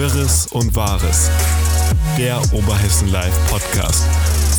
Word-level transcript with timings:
Wirres 0.00 0.46
und 0.46 0.74
Wahres. 0.74 1.30
Der 2.16 2.40
Oberhessen 2.54 3.12
Live 3.12 3.50
Podcast. 3.50 4.02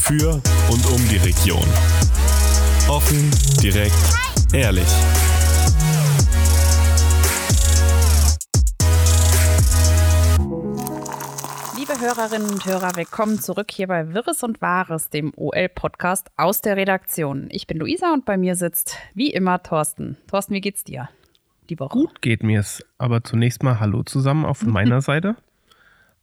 Für 0.03 0.33
und 0.69 0.85
um 0.85 1.09
die 1.09 1.17
Region. 1.17 1.65
Offen, 2.87 3.31
direkt, 3.59 3.95
ehrlich. 4.53 4.85
Liebe 11.75 11.99
Hörerinnen 11.99 12.47
und 12.47 12.63
Hörer, 12.63 12.95
willkommen 12.95 13.39
zurück 13.39 13.71
hier 13.71 13.87
bei 13.87 14.13
Wirres 14.13 14.43
und 14.43 14.61
Wahres, 14.61 15.09
dem 15.09 15.33
OL-Podcast 15.35 16.27
aus 16.37 16.61
der 16.61 16.77
Redaktion. 16.77 17.47
Ich 17.49 17.65
bin 17.65 17.79
Luisa 17.79 18.13
und 18.13 18.25
bei 18.25 18.37
mir 18.37 18.55
sitzt 18.55 18.95
wie 19.15 19.31
immer 19.31 19.63
Thorsten. 19.63 20.17
Thorsten, 20.27 20.53
wie 20.53 20.61
geht's 20.61 20.83
dir 20.83 21.09
die 21.69 21.79
Woche? 21.79 21.97
Gut 21.97 22.21
geht 22.21 22.43
mir 22.43 22.59
es, 22.59 22.83
aber 22.97 23.23
zunächst 23.23 23.63
mal 23.63 23.79
Hallo 23.79 24.03
zusammen 24.03 24.45
auch 24.45 24.57
von 24.57 24.71
meiner 24.71 25.01
Seite. 25.01 25.35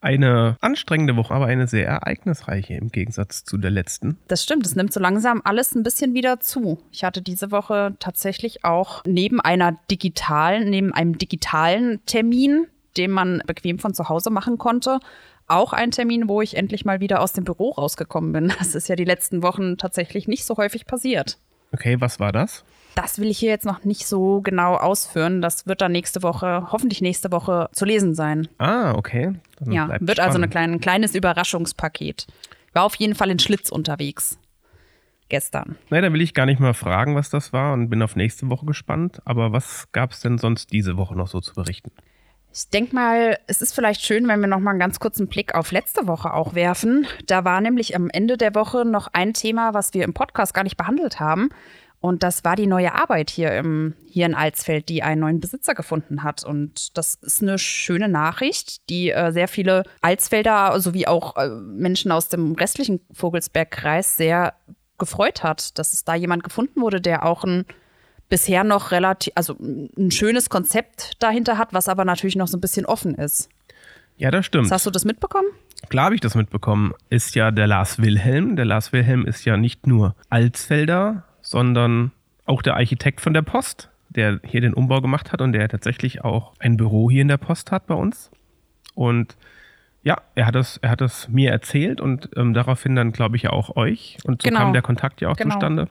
Eine 0.00 0.56
anstrengende 0.60 1.16
Woche, 1.16 1.34
aber 1.34 1.46
eine 1.46 1.66
sehr 1.66 1.86
ereignisreiche 1.86 2.74
im 2.74 2.90
Gegensatz 2.90 3.44
zu 3.44 3.58
der 3.58 3.72
letzten. 3.72 4.16
Das 4.28 4.44
stimmt, 4.44 4.64
es 4.64 4.76
nimmt 4.76 4.92
so 4.92 5.00
langsam 5.00 5.42
alles 5.44 5.74
ein 5.74 5.82
bisschen 5.82 6.14
wieder 6.14 6.38
zu. 6.38 6.78
Ich 6.92 7.02
hatte 7.02 7.20
diese 7.20 7.50
Woche 7.50 7.96
tatsächlich 7.98 8.64
auch 8.64 9.02
neben 9.04 9.40
einer 9.40 9.76
digitalen, 9.90 10.70
neben 10.70 10.92
einem 10.92 11.18
digitalen 11.18 12.04
Termin, 12.06 12.68
den 12.96 13.10
man 13.10 13.42
bequem 13.44 13.80
von 13.80 13.92
zu 13.92 14.08
Hause 14.08 14.30
machen 14.30 14.56
konnte, 14.56 15.00
auch 15.48 15.72
einen 15.72 15.90
Termin, 15.90 16.28
wo 16.28 16.42
ich 16.42 16.56
endlich 16.56 16.84
mal 16.84 17.00
wieder 17.00 17.20
aus 17.20 17.32
dem 17.32 17.42
Büro 17.42 17.70
rausgekommen 17.70 18.32
bin. 18.32 18.52
Das 18.58 18.76
ist 18.76 18.88
ja 18.88 18.94
die 18.94 19.04
letzten 19.04 19.42
Wochen 19.42 19.78
tatsächlich 19.78 20.28
nicht 20.28 20.44
so 20.44 20.56
häufig 20.58 20.86
passiert. 20.86 21.38
Okay, 21.72 22.00
was 22.00 22.20
war 22.20 22.30
das? 22.30 22.64
Das 22.98 23.20
will 23.20 23.30
ich 23.30 23.38
hier 23.38 23.50
jetzt 23.50 23.64
noch 23.64 23.84
nicht 23.84 24.08
so 24.08 24.40
genau 24.40 24.74
ausführen. 24.74 25.40
Das 25.40 25.68
wird 25.68 25.82
dann 25.82 25.92
nächste 25.92 26.24
Woche, 26.24 26.66
hoffentlich 26.72 27.00
nächste 27.00 27.30
Woche 27.30 27.68
zu 27.70 27.84
lesen 27.84 28.12
sein. 28.12 28.48
Ah, 28.58 28.92
okay. 28.96 29.34
Dann 29.60 29.70
ja, 29.70 29.88
wird 30.00 30.18
also 30.18 30.32
spannend. 30.32 30.50
kleine, 30.50 30.72
ein 30.72 30.80
kleines 30.80 31.14
Überraschungspaket. 31.14 32.26
War 32.72 32.82
auf 32.82 32.96
jeden 32.96 33.14
Fall 33.14 33.30
in 33.30 33.38
Schlitz 33.38 33.70
unterwegs. 33.70 34.36
Gestern. 35.28 35.76
Nee, 35.90 36.00
dann 36.00 36.12
will 36.12 36.22
ich 36.22 36.34
gar 36.34 36.44
nicht 36.44 36.58
mal 36.58 36.74
fragen, 36.74 37.14
was 37.14 37.30
das 37.30 37.52
war 37.52 37.72
und 37.72 37.88
bin 37.88 38.02
auf 38.02 38.16
nächste 38.16 38.50
Woche 38.50 38.66
gespannt. 38.66 39.22
Aber 39.24 39.52
was 39.52 39.86
gab 39.92 40.10
es 40.10 40.18
denn 40.18 40.38
sonst 40.38 40.72
diese 40.72 40.96
Woche 40.96 41.14
noch 41.14 41.28
so 41.28 41.40
zu 41.40 41.54
berichten? 41.54 41.92
Ich 42.52 42.68
denke 42.70 42.96
mal, 42.96 43.38
es 43.46 43.62
ist 43.62 43.74
vielleicht 43.76 44.02
schön, 44.02 44.26
wenn 44.26 44.40
wir 44.40 44.48
noch 44.48 44.58
mal 44.58 44.70
einen 44.70 44.80
ganz 44.80 44.98
kurzen 44.98 45.28
Blick 45.28 45.54
auf 45.54 45.70
letzte 45.70 46.08
Woche 46.08 46.34
auch 46.34 46.54
werfen. 46.54 47.06
Da 47.26 47.44
war 47.44 47.60
nämlich 47.60 47.94
am 47.94 48.10
Ende 48.10 48.36
der 48.36 48.56
Woche 48.56 48.84
noch 48.84 49.06
ein 49.12 49.34
Thema, 49.34 49.72
was 49.72 49.94
wir 49.94 50.02
im 50.02 50.14
Podcast 50.14 50.52
gar 50.52 50.64
nicht 50.64 50.76
behandelt 50.76 51.20
haben. 51.20 51.50
Und 52.00 52.22
das 52.22 52.44
war 52.44 52.54
die 52.54 52.68
neue 52.68 52.94
Arbeit 52.94 53.28
hier, 53.28 53.52
im, 53.52 53.94
hier 54.06 54.26
in 54.26 54.34
Alsfeld, 54.34 54.88
die 54.88 55.02
einen 55.02 55.20
neuen 55.20 55.40
Besitzer 55.40 55.74
gefunden 55.74 56.22
hat. 56.22 56.44
Und 56.44 56.96
das 56.96 57.16
ist 57.16 57.42
eine 57.42 57.58
schöne 57.58 58.08
Nachricht, 58.08 58.88
die 58.88 59.10
äh, 59.10 59.32
sehr 59.32 59.48
viele 59.48 59.82
Alsfelder 60.00 60.78
sowie 60.80 61.06
auch 61.06 61.36
äh, 61.36 61.48
Menschen 61.48 62.12
aus 62.12 62.28
dem 62.28 62.52
restlichen 62.52 63.00
Vogelsbergkreis 63.12 64.16
sehr 64.16 64.54
gefreut 64.98 65.42
hat, 65.42 65.78
dass 65.78 65.92
es 65.92 66.04
da 66.04 66.14
jemand 66.14 66.44
gefunden 66.44 66.80
wurde, 66.80 67.00
der 67.00 67.24
auch 67.24 67.44
ein 67.44 67.64
bisher 68.28 68.62
noch 68.62 68.90
relativ, 68.90 69.32
also 69.36 69.56
ein 69.58 70.10
schönes 70.10 70.50
Konzept 70.50 71.12
dahinter 71.18 71.58
hat, 71.58 71.72
was 71.72 71.88
aber 71.88 72.04
natürlich 72.04 72.36
noch 72.36 72.48
so 72.48 72.58
ein 72.58 72.60
bisschen 72.60 72.86
offen 72.86 73.14
ist. 73.14 73.48
Ja, 74.18 74.30
das 74.30 74.46
stimmt. 74.46 74.70
Hast 74.70 74.84
du 74.84 74.90
das 74.90 75.04
mitbekommen? 75.04 75.48
Klar 75.88 76.06
habe 76.06 76.14
ich 76.16 76.20
das 76.20 76.34
mitbekommen. 76.34 76.92
Ist 77.08 77.34
ja 77.36 77.50
der 77.50 77.68
Lars 77.68 78.02
Wilhelm. 78.02 78.56
Der 78.56 78.64
Lars 78.64 78.92
Wilhelm 78.92 79.24
ist 79.24 79.44
ja 79.44 79.56
nicht 79.56 79.86
nur 79.86 80.16
Alsfelder, 80.28 81.24
sondern 81.48 82.12
auch 82.44 82.60
der 82.60 82.74
Architekt 82.76 83.22
von 83.22 83.32
der 83.32 83.40
Post, 83.42 83.88
der 84.10 84.38
hier 84.44 84.60
den 84.60 84.74
Umbau 84.74 85.00
gemacht 85.00 85.32
hat 85.32 85.40
und 85.40 85.52
der 85.52 85.66
tatsächlich 85.68 86.22
auch 86.22 86.52
ein 86.58 86.76
Büro 86.76 87.10
hier 87.10 87.22
in 87.22 87.28
der 87.28 87.38
Post 87.38 87.72
hat 87.72 87.86
bei 87.86 87.94
uns. 87.94 88.30
Und 88.94 89.36
ja, 90.02 90.18
er 90.34 90.46
hat 90.46 90.56
es, 90.56 90.76
er 90.78 90.90
hat 90.90 91.00
es 91.00 91.28
mir 91.28 91.50
erzählt 91.50 92.00
und 92.02 92.28
ähm, 92.36 92.52
daraufhin 92.52 92.94
dann, 92.96 93.12
glaube 93.12 93.36
ich, 93.36 93.42
ja 93.44 93.50
auch 93.50 93.76
euch. 93.76 94.18
Und 94.24 94.42
so 94.42 94.48
Genau. 94.48 94.60
kam 94.60 94.72
der 94.74 94.82
Kontakt 94.82 95.20
ja 95.22 95.30
auch 95.30 95.36
Genau. 95.36 95.54
zustande. 95.54 95.88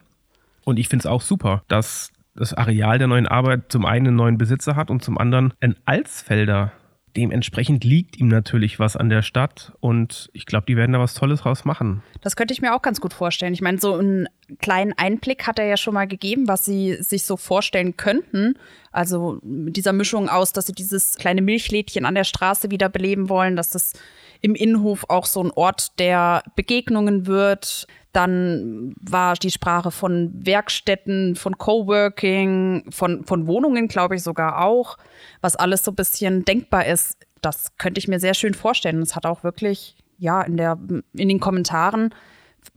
Und 0.63 0.77
ich 0.77 0.89
finde 0.89 1.01
es 1.01 1.05
auch 1.07 1.21
super, 1.21 1.63
dass 1.67 2.11
das 2.35 2.53
Areal 2.53 2.99
der 2.99 3.07
neuen 3.07 3.27
Arbeit 3.27 3.71
zum 3.71 3.85
einen 3.85 4.07
einen 4.07 4.15
neuen 4.15 4.37
Besitzer 4.37 4.75
hat 4.75 4.91
und 4.91 5.03
zum 5.03 5.17
anderen 5.17 5.53
ein 5.59 5.75
Alsfelder. 5.85 6.71
Dementsprechend 7.17 7.83
liegt 7.83 8.19
ihm 8.19 8.27
natürlich 8.27 8.77
was 8.77 8.95
an 8.95 9.09
der 9.09 9.23
Stadt 9.23 9.73
und 9.79 10.29
ich 10.33 10.45
glaube, 10.45 10.67
die 10.67 10.77
werden 10.77 10.93
da 10.93 10.99
was 10.99 11.15
Tolles 11.15 11.41
draus 11.41 11.65
machen. 11.65 12.03
Das 12.21 12.35
könnte 12.35 12.53
ich 12.53 12.61
mir 12.61 12.75
auch 12.75 12.83
ganz 12.83 13.01
gut 13.01 13.11
vorstellen. 13.11 13.55
Ich 13.55 13.61
meine, 13.61 13.79
so 13.79 13.95
einen 13.95 14.27
kleinen 14.61 14.93
Einblick 14.93 15.47
hat 15.47 15.57
er 15.57 15.65
ja 15.65 15.77
schon 15.77 15.95
mal 15.95 16.07
gegeben, 16.07 16.47
was 16.47 16.63
sie 16.63 16.93
sich 17.01 17.23
so 17.23 17.35
vorstellen 17.35 17.97
könnten. 17.97 18.53
Also 18.91 19.39
mit 19.41 19.77
dieser 19.77 19.93
Mischung 19.93 20.29
aus, 20.29 20.53
dass 20.53 20.67
sie 20.67 20.73
dieses 20.73 21.17
kleine 21.17 21.41
Milchlädchen 21.41 22.05
an 22.05 22.13
der 22.13 22.23
Straße 22.23 22.69
wieder 22.69 22.87
beleben 22.87 23.29
wollen, 23.29 23.55
dass 23.55 23.71
das 23.71 23.93
im 24.41 24.53
Innenhof 24.53 25.05
auch 25.09 25.25
so 25.25 25.43
ein 25.43 25.49
Ort 25.49 25.97
der 25.99 26.43
Begegnungen 26.55 27.25
wird. 27.25 27.87
Dann 28.17 28.95
war 28.99 29.35
die 29.35 29.51
Sprache 29.51 29.91
von 29.91 30.31
Werkstätten, 30.33 31.35
von 31.35 31.59
Coworking, 31.59 32.85
von, 32.89 33.23
von 33.25 33.45
Wohnungen, 33.45 33.87
glaube 33.87 34.15
ich, 34.15 34.23
sogar 34.23 34.65
auch, 34.65 34.97
was 35.39 35.55
alles 35.55 35.83
so 35.83 35.91
ein 35.91 35.95
bisschen 35.95 36.43
denkbar 36.43 36.87
ist. 36.87 37.27
Das 37.43 37.77
könnte 37.77 37.99
ich 37.99 38.07
mir 38.07 38.19
sehr 38.19 38.33
schön 38.33 38.55
vorstellen. 38.55 39.03
Es 39.03 39.15
hat 39.15 39.27
auch 39.27 39.43
wirklich, 39.43 39.97
ja, 40.17 40.41
in, 40.41 40.57
der, 40.57 40.79
in 41.13 41.29
den 41.29 41.39
Kommentaren 41.39 42.09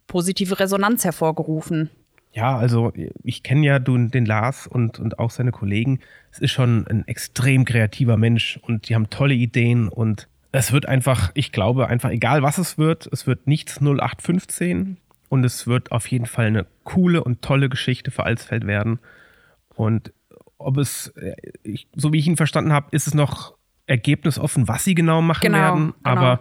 positive 0.06 0.60
Resonanz 0.60 1.04
hervorgerufen. 1.04 1.88
Ja, 2.32 2.58
also 2.58 2.92
ich 3.22 3.42
kenne 3.42 3.64
ja 3.64 3.78
den 3.78 4.26
Lars 4.26 4.66
und, 4.66 4.98
und 4.98 5.18
auch 5.18 5.30
seine 5.30 5.52
Kollegen. 5.52 6.00
Es 6.30 6.38
ist 6.40 6.50
schon 6.50 6.86
ein 6.86 7.08
extrem 7.08 7.64
kreativer 7.64 8.18
Mensch 8.18 8.60
und 8.62 8.90
die 8.90 8.94
haben 8.94 9.08
tolle 9.08 9.32
Ideen 9.32 9.88
und 9.88 10.28
es 10.52 10.70
wird 10.70 10.84
einfach, 10.84 11.30
ich 11.32 11.50
glaube 11.50 11.86
einfach, 11.86 12.10
egal 12.10 12.42
was 12.42 12.58
es 12.58 12.76
wird, 12.76 13.08
es 13.10 13.26
wird 13.26 13.46
nichts 13.46 13.80
0815 13.80 14.98
und 15.30 15.44
es 15.44 15.66
wird 15.68 15.92
auf 15.92 16.06
jeden 16.08 16.26
Fall 16.26 16.46
eine 16.46 16.66
coole 16.84 17.22
und 17.22 17.40
tolle 17.40 17.68
Geschichte 17.68 18.10
für 18.10 18.24
Alsfeld 18.24 18.66
werden. 18.66 18.98
Und 19.74 20.12
ob 20.58 20.76
es, 20.76 21.06
äh, 21.16 21.34
ich, 21.62 21.86
so 21.94 22.12
wie 22.12 22.18
ich 22.18 22.26
ihn 22.26 22.36
verstanden 22.36 22.72
habe, 22.72 22.88
ist 22.90 23.06
es 23.06 23.14
noch 23.14 23.54
ergebnisoffen, 23.86 24.66
was 24.68 24.84
sie 24.84 24.94
genau 24.94 25.22
machen 25.22 25.42
Genau, 25.42 25.58
werden. 25.58 25.94
genau. 26.02 26.10
Aber 26.16 26.40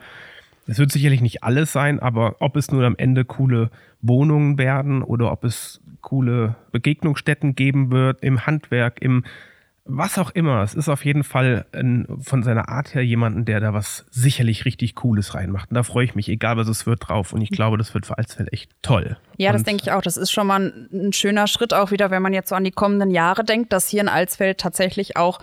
es 0.66 0.80
wird 0.80 0.92
sicherlich 0.92 1.22
nicht 1.22 1.44
alles 1.44 1.72
sein, 1.72 2.00
aber 2.00 2.38
ob 2.40 2.56
es 2.56 2.72
nur 2.72 2.84
am 2.84 2.96
Ende 2.98 3.26
coole 3.26 3.70
Wohnungen 4.02 4.58
werden 4.58 5.04
oder 5.04 5.32
ob 5.32 5.44
es 5.44 5.82
coole 6.02 6.56
Begegnungsstätten 6.72 7.54
geben 7.54 7.92
wird 7.92 8.24
im 8.24 8.48
Handwerk, 8.48 9.02
im 9.02 9.24
was 9.90 10.18
auch 10.18 10.30
immer. 10.32 10.62
Es 10.62 10.76
ist 10.76 10.88
auf 10.88 11.04
jeden 11.04 11.24
Fall 11.24 11.66
ein, 11.74 12.08
von 12.22 12.44
seiner 12.44 12.70
Art 12.70 12.94
her 12.94 13.04
jemanden, 13.04 13.46
der 13.46 13.60
da 13.60 13.74
was 13.74 14.06
sicherlich 14.12 14.66
richtig 14.66 14.96
Cooles 14.96 15.34
reinmacht. 15.34 15.70
Und 15.70 15.76
da 15.76 15.84
freue 15.84 16.06
ich 16.06 16.16
mich, 16.16 16.30
egal 16.30 16.58
was 16.58 16.68
es 16.68 16.86
wird, 16.86 17.10
drauf. 17.10 17.34
Und 17.34 17.42
ich 17.42 17.50
glaube, 17.50 17.78
das 17.78 17.94
wird 17.94 18.06
für 18.06 18.18
Alsfeld 18.18 18.54
echt 18.54 18.72
toll. 18.82 19.18
Ja, 19.38 19.52
das 19.52 19.62
Und 19.62 19.68
denke 19.68 19.84
ich 19.84 19.92
auch. 19.92 20.02
Das 20.02 20.16
ist 20.16 20.32
schon 20.32 20.48
mal 20.48 20.62
ein, 20.62 20.90
ein 20.94 21.14
schöner 21.14 21.48
Schritt 21.48 21.74
auch 21.74 21.92
wieder, 21.92 22.12
wenn 22.12 22.22
man 22.22 22.34
jetzt 22.34 22.50
so 22.50 22.56
an 22.56 22.64
die 22.64 22.72
kommenden 22.72 23.12
Jahre 23.12 23.44
denkt, 23.44 23.74
dass 23.74 23.88
hier 23.88 24.02
in 24.02 24.10
Alsfeld 24.10 24.60
tatsächlich 24.60 25.18
auch 25.18 25.40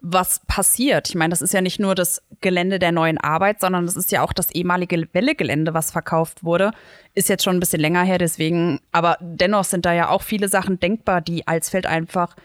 was 0.00 0.40
passiert. 0.46 1.08
Ich 1.08 1.16
meine, 1.16 1.30
das 1.30 1.42
ist 1.42 1.52
ja 1.52 1.60
nicht 1.60 1.80
nur 1.80 1.94
das 1.94 2.22
Gelände 2.40 2.78
der 2.78 2.92
neuen 2.92 3.18
Arbeit, 3.18 3.60
sondern 3.60 3.84
das 3.84 3.96
ist 3.96 4.12
ja 4.12 4.22
auch 4.22 4.32
das 4.32 4.52
ehemalige 4.52 5.08
Welle-Gelände, 5.12 5.74
was 5.74 5.90
verkauft 5.90 6.44
wurde. 6.44 6.70
Ist 7.14 7.28
jetzt 7.28 7.42
schon 7.42 7.56
ein 7.56 7.60
bisschen 7.60 7.80
länger 7.80 8.04
her, 8.04 8.18
deswegen, 8.18 8.80
aber 8.92 9.18
dennoch 9.20 9.64
sind 9.64 9.84
da 9.86 9.92
ja 9.92 10.08
auch 10.08 10.22
viele 10.22 10.48
Sachen 10.48 10.78
denkbar, 10.78 11.20
die 11.20 11.48
Alsfeld 11.48 11.86
einfach 11.86 12.36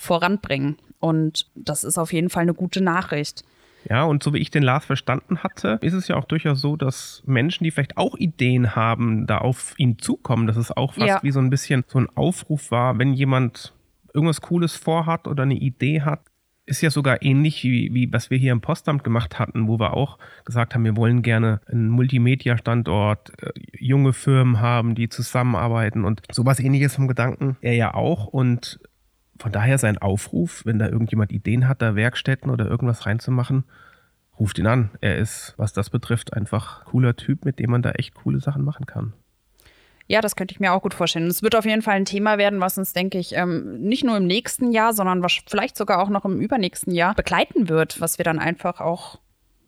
voranbringen. 0.00 0.76
Und 0.98 1.46
das 1.54 1.84
ist 1.84 1.98
auf 1.98 2.12
jeden 2.12 2.30
Fall 2.30 2.42
eine 2.42 2.54
gute 2.54 2.80
Nachricht. 2.82 3.42
Ja, 3.88 4.04
und 4.04 4.22
so 4.22 4.34
wie 4.34 4.38
ich 4.38 4.50
den 4.50 4.62
Lars 4.62 4.84
verstanden 4.84 5.38
hatte, 5.38 5.78
ist 5.80 5.94
es 5.94 6.08
ja 6.08 6.16
auch 6.16 6.26
durchaus 6.26 6.60
so, 6.60 6.76
dass 6.76 7.22
Menschen, 7.24 7.64
die 7.64 7.70
vielleicht 7.70 7.96
auch 7.96 8.14
Ideen 8.16 8.76
haben, 8.76 9.26
da 9.26 9.38
auf 9.38 9.74
ihn 9.78 9.98
zukommen. 9.98 10.46
Dass 10.46 10.56
es 10.56 10.70
auch 10.70 10.94
fast 10.94 11.06
Ja. 11.06 11.20
wie 11.22 11.30
so 11.30 11.40
ein 11.40 11.48
bisschen 11.50 11.84
so 11.86 11.98
ein 11.98 12.08
Aufruf 12.14 12.70
war, 12.70 12.98
wenn 12.98 13.14
jemand 13.14 13.72
irgendwas 14.12 14.40
Cooles 14.42 14.76
vorhat 14.76 15.26
oder 15.28 15.44
eine 15.44 15.54
Idee 15.54 16.02
hat. 16.02 16.20
Ist 16.66 16.82
ja 16.82 16.90
sogar 16.90 17.22
ähnlich 17.22 17.64
wie, 17.64 17.92
wie 17.94 18.12
was 18.12 18.30
wir 18.30 18.38
hier 18.38 18.52
im 18.52 18.60
Postamt 18.60 19.02
gemacht 19.02 19.38
hatten, 19.38 19.66
wo 19.66 19.78
wir 19.80 19.94
auch 19.94 20.18
gesagt 20.44 20.74
haben, 20.74 20.84
wir 20.84 20.96
wollen 20.96 21.22
gerne 21.22 21.60
einen 21.66 21.88
Multimedia-Standort, 21.88 23.32
äh, 23.42 23.50
junge 23.78 24.12
Firmen 24.12 24.60
haben, 24.60 24.94
die 24.94 25.08
zusammenarbeiten 25.08 26.04
und 26.04 26.22
sowas 26.30 26.60
ähnliches 26.60 26.94
vom 26.94 27.08
Gedanken. 27.08 27.56
Er 27.60 27.74
ja 27.74 27.94
auch 27.94 28.26
und 28.26 28.78
von 29.40 29.52
daher 29.52 29.78
sein 29.78 29.96
Aufruf, 29.96 30.66
wenn 30.66 30.78
da 30.78 30.86
irgendjemand 30.86 31.32
Ideen 31.32 31.66
hat, 31.66 31.80
da 31.80 31.94
Werkstätten 31.94 32.50
oder 32.50 32.66
irgendwas 32.66 33.06
reinzumachen, 33.06 33.64
ruft 34.38 34.58
ihn 34.58 34.66
an. 34.66 34.90
Er 35.00 35.16
ist, 35.16 35.54
was 35.56 35.72
das 35.72 35.88
betrifft, 35.88 36.34
einfach 36.34 36.84
cooler 36.84 37.16
Typ, 37.16 37.46
mit 37.46 37.58
dem 37.58 37.70
man 37.70 37.80
da 37.80 37.92
echt 37.92 38.14
coole 38.14 38.40
Sachen 38.40 38.62
machen 38.62 38.84
kann. 38.84 39.14
Ja, 40.08 40.20
das 40.20 40.36
könnte 40.36 40.52
ich 40.52 40.60
mir 40.60 40.72
auch 40.72 40.82
gut 40.82 40.92
vorstellen. 40.92 41.28
Es 41.28 41.42
wird 41.42 41.54
auf 41.54 41.64
jeden 41.64 41.80
Fall 41.80 41.94
ein 41.94 42.04
Thema 42.04 42.36
werden, 42.36 42.60
was 42.60 42.76
uns, 42.76 42.92
denke 42.92 43.18
ich, 43.18 43.34
ähm, 43.34 43.80
nicht 43.80 44.04
nur 44.04 44.18
im 44.18 44.26
nächsten 44.26 44.72
Jahr, 44.72 44.92
sondern 44.92 45.24
vielleicht 45.46 45.76
sogar 45.76 46.02
auch 46.02 46.10
noch 46.10 46.26
im 46.26 46.40
übernächsten 46.40 46.92
Jahr 46.92 47.14
begleiten 47.14 47.70
wird, 47.70 48.00
was 48.00 48.18
wir 48.18 48.24
dann 48.24 48.38
einfach 48.38 48.80
auch 48.80 49.20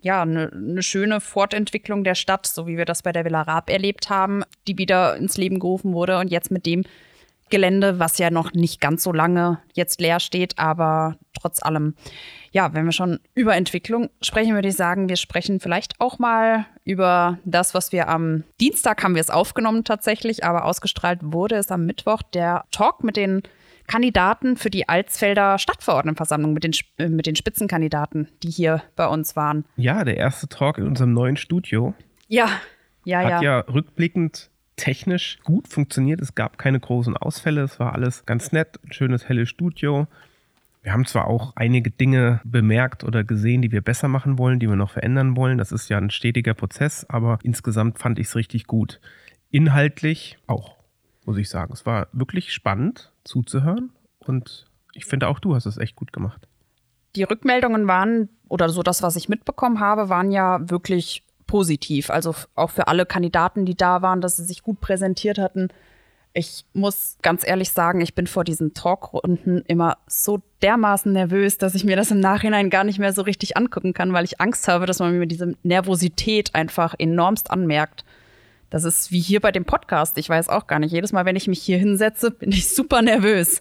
ja, 0.03 0.21
eine 0.21 0.51
ne 0.55 0.83
schöne 0.83 1.21
Fortentwicklung 1.21 2.05
der 2.05 2.17
Stadt, 2.17 2.47
so 2.47 2.67
wie 2.67 2.77
wir 2.77 2.85
das 2.85 3.03
bei 3.03 3.13
der 3.13 3.25
Villa 3.25 3.43
Raab 3.43 3.71
erlebt 3.71 4.11
haben, 4.11 4.43
die 4.67 4.77
wieder 4.77 5.17
ins 5.17 5.39
Leben 5.39 5.61
gerufen 5.61 5.95
wurde 5.95 6.19
und 6.19 6.29
jetzt 6.29 6.51
mit 6.51 6.67
dem 6.67 6.85
Gelände, 7.53 7.99
was 7.99 8.17
ja 8.17 8.31
noch 8.31 8.55
nicht 8.55 8.81
ganz 8.81 9.03
so 9.03 9.13
lange 9.13 9.59
jetzt 9.75 10.01
leer 10.01 10.21
steht, 10.21 10.59
aber 10.59 11.17
trotz 11.39 11.63
allem, 11.63 11.95
ja, 12.51 12.73
wenn 12.73 12.87
wir 12.87 12.93
schon 12.93 13.21
über 13.35 13.55
Entwicklung 13.55 14.09
sprechen, 14.23 14.55
würde 14.55 14.69
ich 14.69 14.75
sagen, 14.75 15.11
wir 15.11 15.17
sprechen 15.17 15.61
vielleicht 15.61 16.01
auch 16.01 16.19
mal 16.19 16.65
über 16.85 17.39
das, 17.45 17.75
was 17.75 17.93
wir 17.93 18.09
am 18.09 18.45
Dienstag 18.59 19.05
haben 19.05 19.15
wir 19.15 19.21
es 19.21 19.29
aufgenommen 19.29 19.85
tatsächlich, 19.85 20.45
aber 20.45 20.65
ausgestrahlt 20.65 21.21
wurde 21.23 21.57
es 21.57 21.71
am 21.71 21.85
Mittwoch, 21.85 22.23
der 22.23 22.65
Talk 22.71 23.05
mit 23.05 23.19
den 23.19 23.43
Kandidaten 23.87 24.57
für 24.57 24.71
die 24.71 24.89
Alsfelder 24.89 25.59
Stadtverordnetenversammlung, 25.59 26.55
mit 26.55 26.65
den, 26.65 26.73
äh, 26.97 27.09
mit 27.09 27.27
den 27.27 27.37
Spitzenkandidaten, 27.37 28.29
die 28.43 28.51
hier 28.51 28.83
bei 28.97 29.07
uns 29.07 29.37
waren. 29.37 29.67
Ja, 29.77 30.05
der 30.05 30.17
erste 30.17 30.49
Talk 30.49 30.79
in 30.79 30.87
unserem 30.87 31.13
neuen 31.13 31.37
Studio. 31.37 31.93
Ja, 32.29 32.49
ja, 33.05 33.19
Hat 33.19 33.31
ja. 33.31 33.43
ja 33.43 33.59
rückblickend 33.61 34.51
technisch 34.77 35.39
gut 35.45 35.69
funktioniert. 35.69 36.21
Es 36.21 36.35
gab 36.35 36.59
keine 36.59 36.81
großen 36.81 37.17
Ausfälle. 37.17 37.63
Es 37.63 37.79
war 37.79 37.93
alles 37.95 38.25
ganz 38.27 38.53
nett. 38.53 38.79
Ein 38.85 38.93
schönes, 38.93 39.29
helles 39.29 39.49
Studio. 39.49 40.07
Wir 40.83 40.93
haben 40.93 41.07
zwar 41.07 41.29
auch 41.29 41.53
einige 41.55 41.91
Dinge 41.91 42.41
bemerkt 42.45 43.05
oder 43.05 43.23
gesehen, 43.23 43.63
die 43.63 43.71
wir 43.71 43.83
besser 43.83 44.09
machen 44.09 44.37
wollen, 44.39 44.59
die 44.59 44.69
wir 44.69 44.75
noch 44.75 44.91
verändern 44.91 45.37
wollen. 45.37 45.59
Das 45.59 45.71
ist 45.71 45.89
ja 45.89 45.99
ein 45.99 46.11
stetiger 46.11 46.55
Prozess, 46.55 47.07
aber 47.09 47.39
insgesamt 47.45 48.01
fand 48.01 48.19
ich 48.19 48.27
es 48.27 48.35
richtig 48.37 48.67
gut. 48.67 49.01
Inhaltlich 49.51 50.39
auch, 50.49 50.77
muss 51.25 51.37
ich 51.37 51.49
sagen. 51.49 51.73
Es 51.73 51.87
war 51.87 52.09
wirklich 52.13 52.53
spannend 52.53 53.13
zuzuhören 53.23 53.93
und 54.19 54.67
ich 54.93 55.05
finde 55.05 55.29
auch 55.29 55.39
du 55.39 55.55
hast 55.55 55.67
es 55.67 55.79
echt 55.79 55.95
gut 55.95 56.13
gemacht. 56.13 56.49
Die 57.15 57.23
Rückmeldungen 57.23 57.87
waren, 57.87 58.29
oder 58.49 58.69
so 58.69 58.83
das, 58.83 59.03
was 59.03 59.17
ich 59.17 59.29
mitbekommen 59.29 59.79
habe, 59.79 60.09
waren 60.09 60.33
ja 60.33 60.69
wirklich 60.69 61.23
positiv. 61.53 62.09
Also 62.09 62.35
auch 62.55 62.71
für 62.71 62.89
alle 62.89 63.05
Kandidaten, 63.05 63.67
die 63.67 63.75
da 63.75 64.01
waren, 64.01 64.23
dass 64.23 64.39
sie 64.39 64.45
sich 64.45 64.63
gut 64.63 64.81
präsentiert 64.81 65.37
hatten. 65.37 65.69
Ich 66.33 66.65
muss 66.73 67.19
ganz 67.21 67.47
ehrlich 67.47 67.73
sagen, 67.73 68.01
ich 68.01 68.15
bin 68.15 68.27
vor 68.27 68.43
diesen 68.43 68.73
Talkrunden 68.73 69.63
immer 69.69 69.99
so 70.07 70.41
dermaßen 70.63 71.13
nervös, 71.13 71.59
dass 71.59 71.75
ich 71.75 71.85
mir 71.85 71.95
das 71.95 72.11
im 72.11 72.21
Nachhinein 72.21 72.71
gar 72.71 72.85
nicht 72.85 72.99
mehr 72.99 73.13
so 73.13 73.21
richtig 73.21 73.59
angucken 73.59 73.93
kann, 73.93 74.15
weil 74.15 74.25
ich 74.25 74.41
Angst 74.41 74.67
habe, 74.67 74.87
dass 74.87 74.99
man 74.99 75.19
mir 75.19 75.27
diese 75.27 75.55
Nervosität 75.63 76.55
einfach 76.55 76.95
enormst 76.99 77.51
anmerkt. 77.51 78.03
Das 78.71 78.85
ist 78.85 79.13
wie 79.13 79.21
hier 79.21 79.41
bei 79.41 79.53
dem 79.53 79.67
Podcast. 79.67 80.17
Ich 80.17 80.31
weiß 80.31 80.49
auch 80.49 80.67
gar 80.67 80.79
nicht. 80.79 80.91
Jedes 80.93 81.13
Mal, 81.13 81.27
wenn 81.27 81.37
ich 81.37 81.49
mich 81.49 81.61
hier 81.61 81.77
hinsetze, 81.77 82.31
bin 82.31 82.51
ich 82.51 82.67
super 82.75 83.03
nervös, 83.03 83.61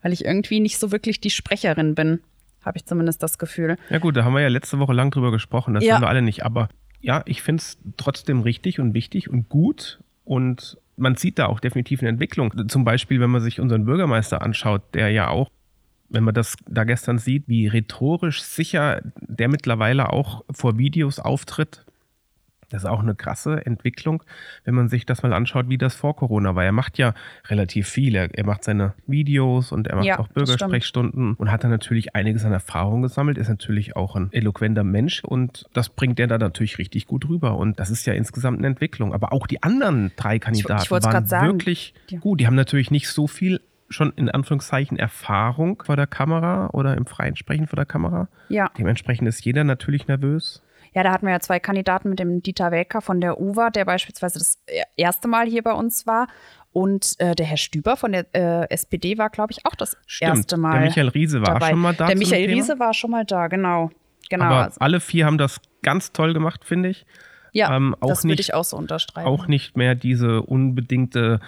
weil 0.00 0.12
ich 0.12 0.24
irgendwie 0.24 0.60
nicht 0.60 0.78
so 0.78 0.92
wirklich 0.92 1.20
die 1.20 1.30
Sprecherin 1.30 1.96
bin. 1.96 2.20
Habe 2.64 2.78
ich 2.78 2.86
zumindest 2.86 3.20
das 3.24 3.36
Gefühl. 3.38 3.78
Ja 3.90 3.98
gut, 3.98 4.16
da 4.16 4.22
haben 4.22 4.32
wir 4.34 4.42
ja 4.42 4.48
letzte 4.48 4.78
Woche 4.78 4.92
lang 4.92 5.10
drüber 5.10 5.32
gesprochen. 5.32 5.74
Das 5.74 5.82
Ja. 5.82 5.94
sind 5.96 6.02
wir 6.04 6.08
alle 6.08 6.22
nicht. 6.22 6.44
Aber 6.44 6.68
ja, 7.06 7.22
ich 7.24 7.40
finde 7.40 7.60
es 7.60 7.78
trotzdem 7.96 8.40
richtig 8.40 8.80
und 8.80 8.92
wichtig 8.92 9.30
und 9.30 9.48
gut. 9.48 10.00
Und 10.24 10.76
man 10.96 11.14
sieht 11.14 11.38
da 11.38 11.46
auch 11.46 11.60
definitiv 11.60 12.00
eine 12.00 12.08
Entwicklung. 12.08 12.68
Zum 12.68 12.82
Beispiel, 12.84 13.20
wenn 13.20 13.30
man 13.30 13.40
sich 13.40 13.60
unseren 13.60 13.84
Bürgermeister 13.84 14.42
anschaut, 14.42 14.82
der 14.92 15.10
ja 15.10 15.28
auch, 15.28 15.48
wenn 16.08 16.24
man 16.24 16.34
das 16.34 16.56
da 16.68 16.82
gestern 16.82 17.18
sieht, 17.18 17.44
wie 17.46 17.68
rhetorisch 17.68 18.42
sicher 18.42 19.02
der 19.20 19.48
mittlerweile 19.48 20.12
auch 20.12 20.44
vor 20.50 20.78
Videos 20.78 21.20
auftritt. 21.20 21.84
Das 22.70 22.82
ist 22.82 22.88
auch 22.88 23.00
eine 23.00 23.14
krasse 23.14 23.64
Entwicklung, 23.64 24.22
wenn 24.64 24.74
man 24.74 24.88
sich 24.88 25.06
das 25.06 25.22
mal 25.22 25.32
anschaut, 25.32 25.68
wie 25.68 25.78
das 25.78 25.94
vor 25.94 26.16
Corona 26.16 26.54
war. 26.54 26.64
Er 26.64 26.72
macht 26.72 26.98
ja 26.98 27.14
relativ 27.48 27.88
viel. 27.88 28.14
Er, 28.16 28.28
er 28.36 28.44
macht 28.44 28.64
seine 28.64 28.94
Videos 29.06 29.70
und 29.72 29.86
er 29.86 29.96
macht 29.96 30.06
Ja, 30.06 30.18
auch. 30.18 30.28
Bürgersprechstunden 30.28 31.34
und 31.34 31.50
hat 31.52 31.62
dann 31.64 31.70
natürlich 31.70 32.14
einiges 32.16 32.44
an 32.44 32.52
Erfahrung 32.52 33.02
gesammelt, 33.02 33.38
ist 33.38 33.48
natürlich 33.48 33.94
auch 33.96 34.16
ein 34.16 34.32
eloquenter 34.32 34.84
Mensch 34.84 35.22
und 35.24 35.66
das 35.74 35.88
bringt 35.88 36.18
er 36.18 36.26
da 36.26 36.38
natürlich 36.38 36.78
richtig 36.78 37.06
gut 37.06 37.28
rüber. 37.28 37.56
Und 37.56 37.78
das 37.78 37.90
ist 37.90 38.04
ja 38.06 38.14
insgesamt 38.14 38.58
eine 38.58 38.66
Entwicklung. 38.66 39.12
Aber 39.14 39.32
auch 39.32 39.46
die 39.46 39.62
anderen 39.62 40.12
drei 40.16 40.38
Kandidaten 40.38 40.82
ich 40.82 40.90
wollt's 40.90 41.06
waren 41.06 41.30
wirklich 41.30 41.94
Ja. 42.10 42.18
gut. 42.18 42.40
Die 42.40 42.46
haben 42.46 42.56
natürlich 42.56 42.90
nicht 42.90 43.08
so 43.08 43.26
viel 43.26 43.60
schon 43.88 44.12
in 44.16 44.28
Anführungszeichen 44.28 44.98
Erfahrung 44.98 45.80
vor 45.86 45.94
der 45.94 46.08
Kamera 46.08 46.70
oder 46.72 46.96
im 46.96 47.06
freien 47.06 47.36
Sprechen 47.36 47.68
vor 47.68 47.76
der 47.76 47.86
Kamera. 47.86 48.28
Ja. 48.48 48.68
Dementsprechend 48.76 49.28
ist 49.28 49.44
jeder 49.44 49.62
natürlich 49.62 50.08
nervös. 50.08 50.62
Ja, 50.96 51.02
da 51.02 51.12
hatten 51.12 51.26
wir 51.26 51.32
ja 51.32 51.40
zwei 51.40 51.60
Kandidaten 51.60 52.08
mit 52.08 52.18
dem 52.18 52.42
Dieter 52.42 52.70
Welker 52.70 53.02
von 53.02 53.20
der 53.20 53.38
UWA, 53.38 53.68
der 53.68 53.84
beispielsweise 53.84 54.38
das 54.38 54.58
erste 54.96 55.28
Mal 55.28 55.46
hier 55.46 55.62
bei 55.62 55.74
uns 55.74 56.06
war. 56.06 56.26
Und 56.72 57.16
äh, 57.18 57.34
der 57.34 57.44
Herr 57.44 57.58
Stüber 57.58 57.98
von 57.98 58.12
der 58.12 58.24
äh, 58.34 58.66
SPD 58.70 59.18
war, 59.18 59.28
glaube 59.28 59.52
ich, 59.52 59.66
auch 59.66 59.74
das 59.74 59.98
Stimmt. 60.06 60.36
erste 60.38 60.56
Mal. 60.56 60.72
Der 60.72 60.80
Michael 60.88 61.08
Riese 61.08 61.42
war 61.42 61.52
dabei. 61.52 61.68
schon 61.68 61.80
mal 61.80 61.92
da. 61.94 62.06
Der 62.06 62.16
Michael. 62.16 62.48
Riese 62.48 62.78
war 62.78 62.94
schon 62.94 63.10
mal 63.10 63.26
da, 63.26 63.48
genau. 63.48 63.90
Genau. 64.30 64.44
Aber 64.46 64.64
also, 64.64 64.80
alle 64.80 65.00
vier 65.00 65.26
haben 65.26 65.36
das 65.36 65.60
ganz 65.82 66.12
toll 66.12 66.32
gemacht, 66.32 66.64
finde 66.64 66.88
ich. 66.88 67.04
ja, 67.52 67.76
ähm, 67.76 67.94
das 68.00 68.24
würde 68.24 68.40
ich 68.40 68.54
auch 68.54 68.64
so 68.64 68.78
unterstreichen. 68.78 69.28
Auch 69.28 69.48
nicht 69.48 69.76
mehr 69.76 69.94
diese 69.94 70.40
unbedingte 70.40 71.40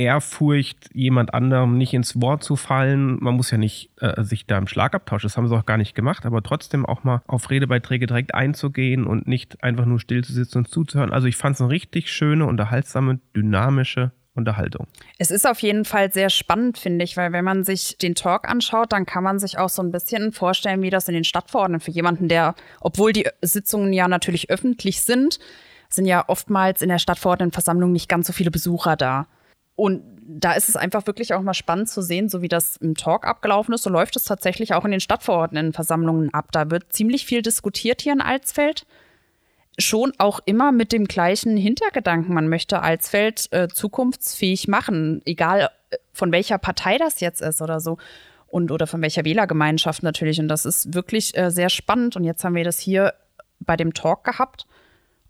Ehrfurcht, 0.00 0.88
jemand 0.94 1.34
anderem 1.34 1.76
nicht 1.76 1.92
ins 1.92 2.20
Wort 2.20 2.42
zu 2.42 2.56
fallen. 2.56 3.18
Man 3.20 3.34
muss 3.34 3.50
ja 3.50 3.58
nicht 3.58 3.90
äh, 4.00 4.24
sich 4.24 4.46
da 4.46 4.56
im 4.56 4.66
Schlagabtausch, 4.66 5.22
das 5.22 5.36
haben 5.36 5.46
sie 5.46 5.56
auch 5.56 5.66
gar 5.66 5.76
nicht 5.76 5.94
gemacht, 5.94 6.24
aber 6.24 6.42
trotzdem 6.42 6.86
auch 6.86 7.04
mal 7.04 7.22
auf 7.26 7.50
Redebeiträge 7.50 8.06
direkt 8.06 8.34
einzugehen 8.34 9.06
und 9.06 9.28
nicht 9.28 9.62
einfach 9.62 9.84
nur 9.84 10.00
still 10.00 10.24
zu 10.24 10.32
sitzen 10.32 10.58
und 10.58 10.68
zuzuhören. 10.68 11.12
Also 11.12 11.26
ich 11.26 11.36
fand 11.36 11.54
es 11.54 11.60
eine 11.60 11.70
richtig 11.70 12.10
schöne, 12.10 12.46
unterhaltsame, 12.46 13.20
dynamische 13.36 14.12
Unterhaltung. 14.34 14.86
Es 15.18 15.30
ist 15.30 15.46
auf 15.46 15.60
jeden 15.60 15.84
Fall 15.84 16.12
sehr 16.12 16.30
spannend, 16.30 16.78
finde 16.78 17.04
ich, 17.04 17.16
weil 17.16 17.32
wenn 17.32 17.44
man 17.44 17.64
sich 17.64 17.98
den 17.98 18.14
Talk 18.14 18.48
anschaut, 18.48 18.92
dann 18.92 19.04
kann 19.04 19.22
man 19.22 19.38
sich 19.38 19.58
auch 19.58 19.68
so 19.68 19.82
ein 19.82 19.90
bisschen 19.90 20.32
vorstellen, 20.32 20.82
wie 20.82 20.90
das 20.90 21.08
in 21.08 21.14
den 21.14 21.24
Stadtverordneten 21.24 21.84
für 21.84 21.90
jemanden, 21.90 22.28
der, 22.28 22.54
obwohl 22.80 23.12
die 23.12 23.28
Sitzungen 23.42 23.92
ja 23.92 24.08
natürlich 24.08 24.48
öffentlich 24.48 25.02
sind, 25.02 25.38
sind 25.88 26.06
ja 26.06 26.24
oftmals 26.28 26.82
in 26.82 26.88
der 26.88 26.98
Stadtverordnetenversammlung 26.98 27.92
nicht 27.92 28.08
ganz 28.08 28.28
so 28.28 28.32
viele 28.32 28.50
Besucher 28.50 28.96
da. 28.96 29.26
Und 29.80 30.02
da 30.26 30.52
ist 30.52 30.68
es 30.68 30.76
einfach 30.76 31.06
wirklich 31.06 31.32
auch 31.32 31.40
mal 31.40 31.54
spannend 31.54 31.88
zu 31.88 32.02
sehen, 32.02 32.28
so 32.28 32.42
wie 32.42 32.48
das 32.48 32.76
im 32.76 32.94
Talk 32.94 33.26
abgelaufen 33.26 33.72
ist, 33.72 33.82
so 33.82 33.88
läuft 33.88 34.14
es 34.14 34.24
tatsächlich 34.24 34.74
auch 34.74 34.84
in 34.84 34.90
den 34.90 35.00
Stadtverordnetenversammlungen 35.00 36.34
ab. 36.34 36.52
Da 36.52 36.70
wird 36.70 36.92
ziemlich 36.92 37.24
viel 37.24 37.40
diskutiert 37.40 38.02
hier 38.02 38.12
in 38.12 38.20
Alsfeld 38.20 38.84
schon 39.78 40.12
auch 40.18 40.40
immer 40.44 40.70
mit 40.70 40.92
dem 40.92 41.06
gleichen 41.06 41.56
Hintergedanken. 41.56 42.34
Man 42.34 42.50
möchte 42.50 42.82
Alsfeld 42.82 43.50
äh, 43.52 43.68
zukunftsfähig 43.68 44.68
machen, 44.68 45.22
egal 45.24 45.70
äh, 45.88 45.96
von 46.12 46.30
welcher 46.30 46.58
Partei 46.58 46.98
das 46.98 47.20
jetzt 47.20 47.40
ist 47.40 47.62
oder 47.62 47.80
so. 47.80 47.96
Und 48.48 48.72
oder 48.72 48.86
von 48.86 49.00
welcher 49.00 49.24
Wählergemeinschaft 49.24 50.02
natürlich. 50.02 50.40
Und 50.40 50.48
das 50.48 50.66
ist 50.66 50.92
wirklich 50.92 51.34
äh, 51.38 51.50
sehr 51.50 51.70
spannend. 51.70 52.16
Und 52.16 52.24
jetzt 52.24 52.44
haben 52.44 52.54
wir 52.54 52.64
das 52.64 52.78
hier 52.78 53.14
bei 53.60 53.78
dem 53.78 53.94
Talk 53.94 54.24
gehabt. 54.24 54.66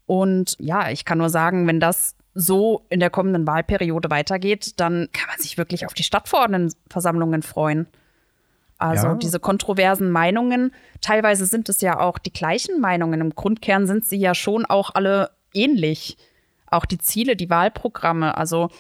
Und 0.06 0.56
ja, 0.58 0.90
ich 0.90 1.04
kann 1.04 1.18
nur 1.18 1.30
sagen, 1.30 1.68
wenn 1.68 1.78
das 1.78 2.16
so 2.34 2.86
in 2.90 3.00
der 3.00 3.10
kommenden 3.10 3.46
Wahlperiode 3.46 4.10
weitergeht, 4.10 4.78
dann 4.80 5.08
kann 5.12 5.28
man 5.28 5.38
sich 5.38 5.58
wirklich 5.58 5.86
auf 5.86 5.94
die 5.94 6.02
Stadtverordnetenversammlungen 6.04 7.42
freuen. 7.42 7.86
Also 8.78 9.08
Ja. 9.08 9.14
diese 9.14 9.40
kontroversen 9.40 10.10
Meinungen, 10.10 10.72
teilweise 11.00 11.44
sind 11.46 11.68
es 11.68 11.80
ja 11.82 12.00
auch 12.00 12.18
die 12.18 12.32
gleichen 12.32 12.80
Meinungen. 12.80 13.20
Im 13.20 13.34
Grundkern 13.34 13.86
sind 13.86 14.06
sie 14.06 14.16
ja 14.16 14.34
schon 14.34 14.64
auch 14.64 14.94
alle 14.94 15.30
ähnlich. 15.52 16.16
Auch 16.66 16.86
die 16.86 16.98
Ziele, 16.98 17.36
die 17.36 17.50
Wahlprogramme. 17.50 18.36
Also 18.38 18.70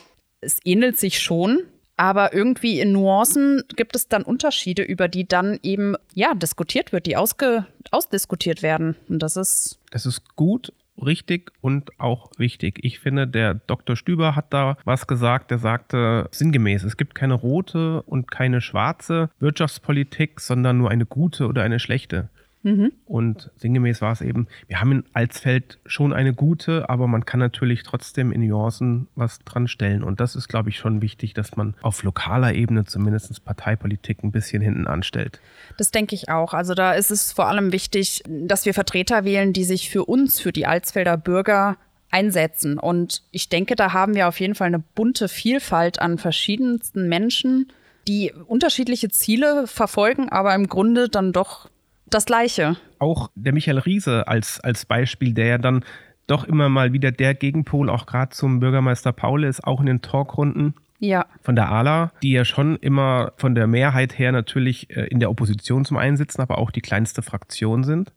es 0.40 0.58
ähnelt 0.64 0.98
sich 0.98 1.20
schon, 1.20 1.64
aber 1.98 2.32
irgendwie 2.32 2.80
in 2.80 2.92
Nuancen 2.92 3.62
gibt 3.76 3.94
es 3.94 4.08
dann 4.08 4.22
Unterschiede, 4.22 4.82
über 4.82 5.06
die 5.08 5.28
dann 5.28 5.58
eben 5.62 5.96
ja 6.14 6.32
diskutiert 6.34 6.92
wird, 6.92 7.04
die 7.04 7.16
ausge 7.18 7.66
ausdiskutiert 7.90 8.62
werden. 8.62 8.96
Und 9.08 9.18
das 9.18 9.36
ist 9.36 9.78
Das 9.90 10.06
ist 10.06 10.34
gut, 10.36 10.72
richtig 11.02 11.52
und 11.60 11.98
auch 11.98 12.30
wichtig. 12.38 12.78
Ich 12.82 13.00
finde, 13.00 13.26
der 13.26 13.54
Dr. 13.54 13.96
Stüber 13.96 14.36
hat 14.36 14.52
da 14.52 14.76
was 14.84 15.06
gesagt. 15.06 15.50
Der 15.50 15.58
sagte 15.58 16.28
sinngemäß, 16.30 16.84
es 16.84 16.96
gibt 16.96 17.14
keine 17.14 17.34
rote 17.34 18.02
und 18.02 18.30
keine 18.30 18.60
schwarze 18.60 19.30
Wirtschaftspolitik, 19.38 20.40
sondern 20.40 20.78
nur 20.78 20.90
eine 20.90 21.06
gute 21.06 21.46
oder 21.46 21.62
eine 21.62 21.78
schlechte. 21.78 22.28
Und 22.62 23.50
sinngemäß 23.56 24.02
war 24.02 24.12
es 24.12 24.20
eben, 24.20 24.46
wir 24.68 24.80
haben 24.80 24.92
in 24.92 25.04
Alsfeld 25.14 25.78
schon 25.86 26.12
eine 26.12 26.34
gute, 26.34 26.90
aber 26.90 27.06
man 27.06 27.24
kann 27.24 27.40
natürlich 27.40 27.82
trotzdem 27.82 28.32
in 28.32 28.46
Nuancen 28.46 29.08
was 29.14 29.38
dran 29.40 29.66
stellen. 29.66 30.02
Und 30.02 30.20
das 30.20 30.36
ist, 30.36 30.48
glaube 30.48 30.68
ich, 30.68 30.76
schon 30.76 31.00
wichtig, 31.00 31.32
dass 31.32 31.56
man 31.56 31.74
auf 31.80 32.02
lokaler 32.02 32.52
Ebene 32.52 32.84
zumindest 32.84 33.44
Parteipolitik 33.44 34.22
ein 34.22 34.30
bisschen 34.30 34.60
hinten 34.60 34.86
anstellt. 34.86 35.40
Das 35.78 35.90
denke 35.90 36.14
ich 36.14 36.28
auch. 36.28 36.52
Also 36.52 36.74
da 36.74 36.92
ist 36.92 37.10
es 37.10 37.32
vor 37.32 37.48
allem 37.48 37.72
wichtig, 37.72 38.22
dass 38.28 38.66
wir 38.66 38.74
Vertreter 38.74 39.24
wählen, 39.24 39.52
die 39.52 39.64
sich 39.64 39.88
für 39.88 40.04
uns, 40.04 40.38
für 40.38 40.52
die 40.52 40.66
Alsfelder 40.66 41.16
Bürger 41.16 41.78
einsetzen. 42.10 42.78
Und 42.78 43.22
ich 43.30 43.48
denke, 43.48 43.74
da 43.76 43.92
haben 43.92 44.14
wir 44.14 44.28
auf 44.28 44.38
jeden 44.40 44.54
Fall 44.54 44.66
eine 44.66 44.80
bunte 44.80 45.28
Vielfalt 45.28 46.00
an 46.00 46.18
verschiedensten 46.18 47.08
Menschen, 47.08 47.72
die 48.06 48.32
unterschiedliche 48.32 49.08
Ziele 49.08 49.66
verfolgen, 49.66 50.28
aber 50.28 50.54
im 50.54 50.68
Grunde 50.68 51.08
dann 51.08 51.32
doch 51.32 51.70
das 52.10 52.26
Gleiche. 52.26 52.76
auch 52.98 53.30
der 53.34 53.52
Michael 53.52 53.78
Riese 53.78 54.28
als, 54.28 54.60
als 54.60 54.84
Beispiel, 54.84 55.32
der 55.32 55.46
ja 55.46 55.58
dann 55.58 55.84
doch 56.26 56.44
immer 56.44 56.68
mal 56.68 56.92
wieder 56.92 57.10
der 57.10 57.34
Gegenpol 57.34 57.90
auch 57.90 58.06
gerade 58.06 58.30
zum 58.30 58.60
Bürgermeister 58.60 59.12
Paul 59.12 59.44
ist, 59.44 59.64
auch 59.64 59.80
in 59.80 59.86
den 59.86 60.00
Talkrunden 60.02 60.74
Ja, 61.00 61.26
von 61.42 61.56
der 61.56 61.70
ALA, 61.70 62.12
die 62.22 62.32
ja 62.32 62.44
schon 62.44 62.76
immer 62.76 63.32
von 63.36 63.54
der 63.54 63.66
Mehrheit 63.66 64.18
her 64.18 64.30
natürlich 64.30 64.90
äh, 64.90 65.06
in 65.06 65.18
der 65.18 65.30
Opposition 65.30 65.84
zum 65.84 65.96
einen 65.96 66.16
sitzen, 66.16 66.40
aber 66.40 66.58
auch 66.58 66.70
die 66.70 66.82
kleinste 66.82 67.22
Fraktion 67.22 67.82
sind. 67.82 68.12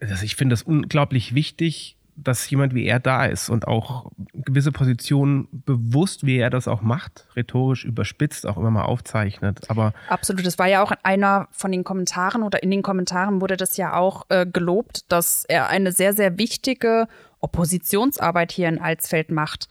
Also 0.00 0.24
ich 0.24 0.36
finde 0.36 0.52
das 0.52 0.62
unglaublich 0.62 1.34
wichtig, 1.34 1.96
dass 2.16 2.48
jemand 2.50 2.74
wie 2.74 2.86
er 2.86 3.00
da 3.00 3.26
ist 3.26 3.48
und 3.48 3.66
auch 3.66 4.10
gewisse 4.34 4.72
Positionen 4.72 5.48
bewusst, 5.50 6.26
wie 6.26 6.38
er 6.38 6.50
das 6.50 6.68
auch 6.68 6.82
macht, 6.82 7.26
rhetorisch 7.36 7.84
überspitzt, 7.84 8.46
auch 8.46 8.56
immer 8.56 8.70
mal 8.70 8.84
aufzeichnet. 8.84 9.70
Aber 9.70 9.92
Absolut. 10.08 10.44
Das 10.46 10.58
war 10.58 10.68
ja 10.68 10.82
auch 10.82 10.92
einer 11.02 11.48
von 11.50 11.72
den 11.72 11.84
Kommentaren 11.84 12.42
oder 12.42 12.62
in 12.62 12.70
den 12.70 12.82
Kommentaren 12.82 13.40
wurde 13.40 13.56
das 13.56 13.76
ja 13.76 13.94
auch 13.94 14.26
äh, 14.28 14.46
gelobt, 14.46 15.10
dass 15.10 15.44
er 15.44 15.68
eine 15.68 15.92
sehr, 15.92 16.12
sehr 16.12 16.38
wichtige 16.38 17.08
Oppositionsarbeit 17.40 18.52
hier 18.52 18.68
in 18.68 18.78
Alsfeld 18.78 19.30
macht. 19.30 19.68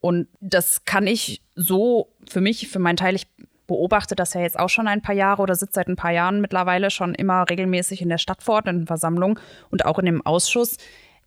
Und 0.00 0.28
das 0.40 0.84
kann 0.84 1.06
ich 1.06 1.42
so 1.54 2.12
für 2.28 2.40
mich, 2.40 2.68
für 2.68 2.78
meinen 2.78 2.96
Teil, 2.96 3.14
ich 3.14 3.26
beobachte 3.66 4.14
das 4.14 4.34
ja 4.34 4.42
jetzt 4.42 4.58
auch 4.58 4.68
schon 4.68 4.88
ein 4.88 5.00
paar 5.00 5.14
Jahre 5.14 5.42
oder 5.42 5.54
sitze 5.54 5.74
seit 5.74 5.88
ein 5.88 5.96
paar 5.96 6.10
Jahren 6.12 6.40
mittlerweile 6.40 6.90
schon 6.90 7.14
immer 7.14 7.48
regelmäßig 7.48 8.02
in 8.02 8.08
der 8.08 8.18
Stadtverordnetenversammlung 8.18 9.38
und 9.70 9.86
auch 9.86 9.98
in 9.98 10.06
dem 10.06 10.26
Ausschuss. 10.26 10.76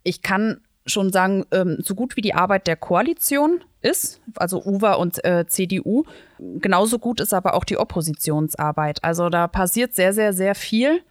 Ich 0.07 0.21
kann 0.21 0.61
schon 0.85 1.11
sagen, 1.11 1.45
ähm, 1.51 1.77
so 1.79 1.95
gut 1.95 2.15
wie 2.15 2.21
die 2.21 2.33
Arbeit 2.33 2.67
der 2.67 2.77
Koalition 2.77 3.63
ist, 3.81 4.21
also 4.35 4.63
UWA 4.63 4.93
und 4.93 5.23
äh, 5.23 5.45
CDU, 5.47 6.05
genauso 6.39 6.99
gut 6.99 7.19
ist 7.19 7.33
aber 7.33 7.53
auch 7.53 7.65
die 7.65 7.77
Oppositionsarbeit. 7.77 9.03
Also 9.03 9.29
da 9.29 9.47
passiert 9.47 9.93
sehr, 9.93 10.13
sehr, 10.13 10.33
sehr 10.33 10.55
viel, 10.55 11.01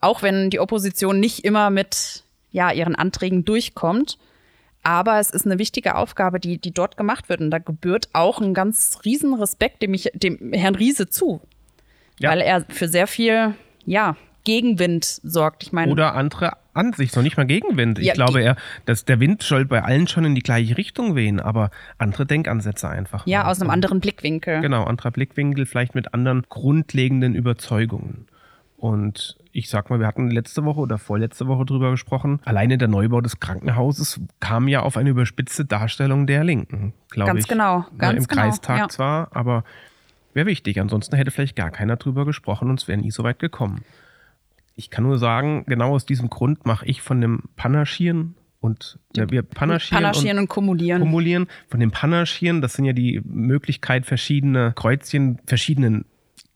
auch 0.00 0.22
wenn 0.22 0.50
die 0.50 0.60
Opposition 0.60 1.20
nicht 1.20 1.44
immer 1.44 1.70
mit 1.70 2.24
ja, 2.50 2.72
ihren 2.72 2.96
Anträgen 2.96 3.44
durchkommt. 3.44 4.18
Aber 4.82 5.20
es 5.20 5.30
ist 5.30 5.44
eine 5.44 5.58
wichtige 5.58 5.94
Aufgabe, 5.94 6.40
die, 6.40 6.58
die 6.58 6.72
dort 6.72 6.96
gemacht 6.96 7.28
wird. 7.28 7.40
Und 7.40 7.50
da 7.50 7.58
gebührt 7.58 8.08
auch 8.14 8.40
ein 8.40 8.54
ganz 8.54 8.98
riesen 9.04 9.34
Respekt 9.34 9.82
dem, 9.82 9.92
ich, 9.92 10.10
dem 10.14 10.52
Herrn 10.52 10.74
Riese 10.74 11.08
zu. 11.08 11.40
Ja. 12.18 12.30
Weil 12.30 12.40
er 12.40 12.64
für 12.68 12.88
sehr 12.88 13.06
viel, 13.06 13.54
ja, 13.84 14.16
Gegenwind 14.44 15.04
sorgt. 15.04 15.62
Ich 15.62 15.72
meine, 15.72 15.90
oder 15.92 16.14
andere 16.14 16.52
Ansicht, 16.72 17.16
noch 17.16 17.22
nicht 17.22 17.36
mal 17.36 17.46
Gegenwind. 17.46 17.98
Ich 17.98 18.06
Ja, 18.06 18.14
glaube 18.14 18.40
eher, 18.40 18.56
dass 18.86 19.04
der 19.04 19.20
Wind 19.20 19.42
soll 19.42 19.64
bei 19.64 19.82
allen 19.82 20.06
schon 20.06 20.24
in 20.24 20.34
die 20.34 20.40
gleiche 20.42 20.76
Richtung 20.76 21.16
wehen, 21.16 21.40
aber 21.40 21.70
andere 21.98 22.26
Denkansätze 22.26 22.88
einfach. 22.88 23.26
ja, 23.26 23.42
mal. 23.44 23.50
aus 23.50 23.60
einem 23.60 23.70
anderen 23.70 24.00
Blickwinkel. 24.00 24.60
Genau, 24.60 24.84
anderer 24.84 25.10
Blickwinkel, 25.10 25.66
vielleicht 25.66 25.94
mit 25.94 26.14
anderen 26.14 26.44
grundlegenden 26.48 27.34
Überzeugungen. 27.34 28.26
Und 28.76 29.36
ich 29.52 29.68
sag 29.68 29.90
mal, 29.90 29.98
wir 30.00 30.06
hatten 30.06 30.30
letzte 30.30 30.64
Woche 30.64 30.80
oder 30.80 30.96
vorletzte 30.96 31.46
Woche 31.48 31.66
drüber 31.66 31.90
gesprochen. 31.90 32.40
Alleine 32.46 32.78
der 32.78 32.88
Neubau 32.88 33.20
des 33.20 33.38
Krankenhauses 33.40 34.20
kam 34.40 34.68
ja 34.68 34.80
auf 34.80 34.96
eine 34.96 35.10
überspitzte 35.10 35.66
Darstellung 35.66 36.26
der 36.26 36.44
Linken, 36.44 36.94
glaube 37.10 37.32
Ganz 37.32 37.40
ich. 37.44 37.48
genau, 37.48 37.80
Ne, 37.80 37.98
ganz 37.98 38.18
Im 38.22 38.26
genau, 38.28 38.42
Kreistag 38.42 38.78
ja. 38.78 38.88
zwar, 38.88 39.28
aber 39.36 39.64
wäre 40.32 40.46
wichtig. 40.46 40.80
Ansonsten 40.80 41.14
hätte 41.16 41.30
vielleicht 41.30 41.56
gar 41.56 41.70
keiner 41.70 41.96
drüber 41.96 42.24
gesprochen 42.24 42.70
und 42.70 42.80
es 42.80 42.88
wäre 42.88 42.98
nie 42.98 43.10
so 43.10 43.22
weit 43.22 43.38
gekommen. 43.38 43.82
Ich 44.80 44.88
kann 44.88 45.04
nur 45.04 45.18
sagen, 45.18 45.64
genau 45.66 45.94
aus 45.94 46.06
diesem 46.06 46.30
Grund 46.30 46.64
mache 46.64 46.86
ich 46.86 47.02
von 47.02 47.20
dem 47.20 47.42
Panaschieren 47.54 48.34
und 48.60 48.98
ja, 49.14 49.30
wir 49.30 49.42
Panaschieren, 49.42 50.02
Panaschieren 50.02 50.38
und, 50.38 50.48
kumulieren. 50.48 51.02
kumulieren. 51.02 51.48
Von 51.68 51.80
dem 51.80 51.90
Panaschieren, 51.90 52.62
das 52.62 52.72
sind 52.72 52.86
ja 52.86 52.94
die 52.94 53.20
Möglichkeit, 53.24 54.06
verschiedene 54.06 54.72
Kreuzchen 54.74 55.38
verschiedenen 55.44 56.06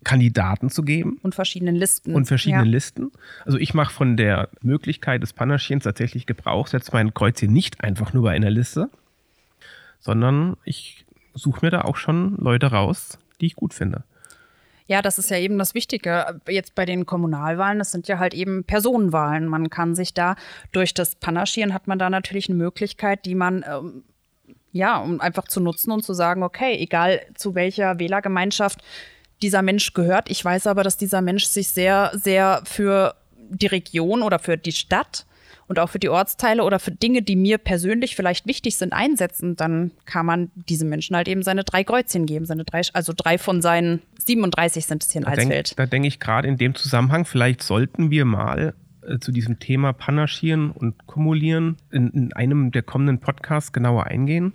Kandidaten 0.04 0.71
zu 0.71 0.83
geben 0.83 1.19
und 1.23 1.35
verschiedenen 1.35 1.76
Listen. 1.76 2.14
und 2.14 2.25
verschiedenen 2.25 2.64
ja. 2.64 2.71
Listen. 2.71 3.12
Also 3.45 3.59
ich 3.59 3.75
mache 3.75 3.93
von 3.93 4.16
der 4.16 4.49
Möglichkeit 4.62 5.23
des 5.23 5.35
Panaschierens 5.35 5.85
tatsächlich 5.85 6.25
Gebrauch, 6.25 6.66
setze 6.66 6.93
mein 6.93 7.12
Kreuzchen 7.12 7.52
nicht 7.52 7.85
einfach 7.85 8.14
nur 8.14 8.23
bei 8.23 8.33
einer 8.33 8.50
Liste, 8.50 8.88
sondern 10.00 10.57
ich 10.64 11.04
suche 11.35 11.66
mir 11.66 11.71
da 11.71 11.83
auch 11.83 11.97
schon 11.97 12.37
Leute 12.37 12.69
raus, 12.69 13.19
die 13.43 13.47
ich 13.47 13.54
gut 13.54 13.75
finde. 13.75 14.04
Ja, 14.87 15.00
das 15.00 15.19
ist 15.19 15.31
ja 15.31 15.38
eben 15.38 15.59
das 15.59 15.75
Wichtige. 15.75 16.41
Jetzt 16.47 16.75
bei 16.75 16.85
den 16.85 17.07
Kommunalwahlen, 17.07 17.79
das 17.79 17.91
sind 17.91 18.07
ja 18.07 18.19
halt 18.19 18.35
eben 18.35 18.64
Personenwahlen. 18.64 19.47
Man 19.47 19.71
kann 19.71 19.95
sich 19.95 20.12
da 20.12 20.37
durch 20.73 20.93
das 20.93 21.14
Panaschieren 21.14 21.73
hat 21.73 21.87
man 21.87 21.99
da 21.99 22.11
natürlich 22.11 22.49
eine 22.49 22.59
Möglichkeit, 22.59 23.25
die 23.25 23.35
man 23.35 23.64
ähm, 23.67 24.05
ja, 24.75 24.99
um 24.99 25.21
einfach 25.21 25.47
zu 25.47 25.61
nutzen 25.61 25.93
und 25.93 26.05
zu 26.05 26.14
sagen, 26.14 26.43
okay, 26.43 26.76
egal 26.79 27.21
zu 27.37 27.55
welcher 27.55 28.00
Wählergemeinschaft 28.00 28.83
dieser 29.41 29.62
Mensch 29.62 29.95
gehört. 29.95 30.29
Ich 30.29 30.45
weiß 30.45 30.67
aber, 30.67 30.83
dass 30.83 30.97
dieser 30.97 31.23
Mensch 31.23 31.45
sich 31.45 31.69
sehr, 31.69 32.11
sehr 32.14 32.61
für 32.64 33.14
die 33.37 33.67
Region 33.67 34.23
oder 34.23 34.41
für 34.41 34.59
die 34.59 34.73
Stadt 34.73 35.26
und 35.68 35.78
auch 35.78 35.88
für 35.88 35.99
die 35.99 36.09
Ortsteile 36.09 36.64
oder 36.64 36.78
für 36.78 36.90
Dinge, 36.90 37.23
die 37.23 37.37
mir 37.37 37.59
persönlich 37.59 38.16
vielleicht 38.16 38.47
wichtig 38.47 38.76
sind, 38.76 38.92
einsetzen, 38.92 39.56
dann 39.56 39.90
kann 40.04 40.26
man 40.26 40.50
diesem 40.54 40.88
Menschen 40.88 41.16
halt 41.16 41.28
eben 41.28 41.42
seine 41.42 41.64
drei 41.64 41.85
Kreuzchen 41.85 42.26
geben, 42.26 42.44
seine 42.47 42.64
drei, 42.64 42.83
also 42.92 43.12
drei 43.16 43.38
von 43.38 43.62
seinen 43.62 44.02
37 44.25 44.87
sind 44.87 45.02
es 45.04 45.11
hier 45.12 45.21
in 45.21 45.25
Da 45.26 45.30
denk- 45.33 45.50
Alsfeld. 45.50 45.78
Da 45.78 45.87
denke 45.87 46.09
ich 46.09 46.21
gerade 46.21 46.49
in 46.49 46.56
dem 46.56 46.75
Zusammenhang, 46.75 47.25
vielleicht 47.25 47.62
sollten 47.62 48.11
wir 48.11 48.25
mal 48.25 48.75
äh, 49.02 49.18
zu 49.18 49.33
diesem 49.33 49.59
Thema 49.59 49.92
Panaschieren 49.92 50.71
und 50.71 51.06
Kumulieren 51.06 51.76
in, 51.90 52.11
in 52.11 52.33
einem 52.33 52.71
der 52.73 52.83
kommenden 52.83 53.21
Podcasts 53.21 53.73
genauer 53.73 54.04
eingehen. 54.06 54.52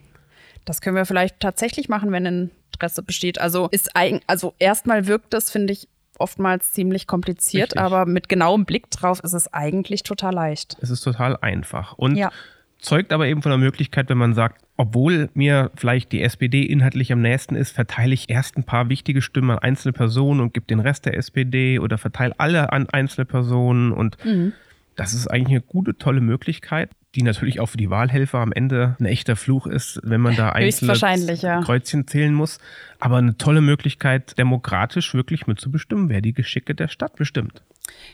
Das 0.66 0.82
können 0.82 0.96
wir 0.96 1.06
vielleicht 1.06 1.40
tatsächlich 1.40 1.90
machen, 1.90 2.12
wenn 2.12 2.52
Interesse 2.74 3.02
besteht. 3.04 3.40
Also 3.42 3.68
ist 3.72 3.96
eigen, 3.96 4.22
also 4.28 4.54
erstmal 4.60 5.08
wirkt 5.08 5.34
das, 5.34 5.50
finde 5.52 5.74
ich, 5.74 5.88
oftmals 6.20 6.72
ziemlich 6.72 7.08
kompliziert, 7.08 7.72
Richtig. 7.72 7.82
aber 7.82 8.06
mit 8.06 8.30
genauem 8.30 8.66
Blick 8.66 8.90
drauf 8.92 9.20
ist 9.24 9.34
es 9.34 9.54
eigentlich 9.54 10.04
total 10.04 10.34
leicht. 10.34 10.78
Es 10.82 10.90
ist 10.90 11.02
total 11.02 11.38
einfach 11.38 11.94
und 11.98 12.16
Ja. 12.16 12.32
zeugt 12.80 13.12
aber 13.14 13.28
eben 13.28 13.42
von 13.42 13.50
der 13.52 13.58
Möglichkeit, 13.60 14.10
wenn 14.10 14.18
man 14.18 14.34
sagt, 14.34 14.62
obwohl 14.78 15.30
mir 15.34 15.72
vielleicht 15.76 16.12
die 16.14 16.22
SPD 16.22 16.64
inhaltlich 16.64 17.12
am 17.12 17.22
nächsten 17.22 17.56
ist, 17.56 17.72
verteile 17.72 18.14
ich 18.14 18.30
erst 18.30 18.58
ein 18.58 18.64
paar 18.64 18.88
wichtige 18.90 19.22
Stimmen 19.22 19.52
an 19.52 19.60
einzelne 19.60 19.92
Personen 19.92 20.40
und 20.40 20.54
gebe 20.54 20.66
den 20.66 20.80
Rest 20.80 21.06
der 21.06 21.18
SPD 21.18 21.80
oder 21.80 21.98
verteile 21.98 22.34
alle 22.40 22.72
an 22.72 22.88
einzelne 22.90 23.26
Personen 23.26 23.92
und 23.92 24.18
Mhm. 24.24 24.54
das 24.96 25.14
ist 25.14 25.28
eigentlich 25.28 25.50
eine 25.58 25.62
gute, 25.62 25.98
tolle 25.98 26.22
Möglichkeit, 26.22 26.90
die 27.16 27.24
natürlich 27.24 27.60
auch 27.60 27.68
für 27.68 27.78
die 27.78 27.90
Wahlhelfer 27.90 28.40
am 28.40 28.52
Ende 28.52 28.96
ein 29.00 29.06
echter 29.06 29.36
Fluch 29.36 29.66
ist, 29.66 30.00
wenn 30.04 30.22
man 30.22 30.36
da 30.36 30.50
einzelne 30.54 31.34
ja. 31.36 31.62
Kreuzchen 31.62 32.08
zählen 32.08 32.34
muss. 32.34 32.60
Aber 33.00 33.18
eine 33.18 33.38
tolle 33.38 33.62
Möglichkeit, 33.62 34.38
demokratisch 34.38 35.14
wirklich 35.14 35.48
mitzubestimmen, 35.48 36.10
wer 36.10 36.22
die 36.22 36.34
Geschicke 36.34 36.76
der 36.76 36.88
Stadt 36.88 37.16
bestimmt. 37.16 37.64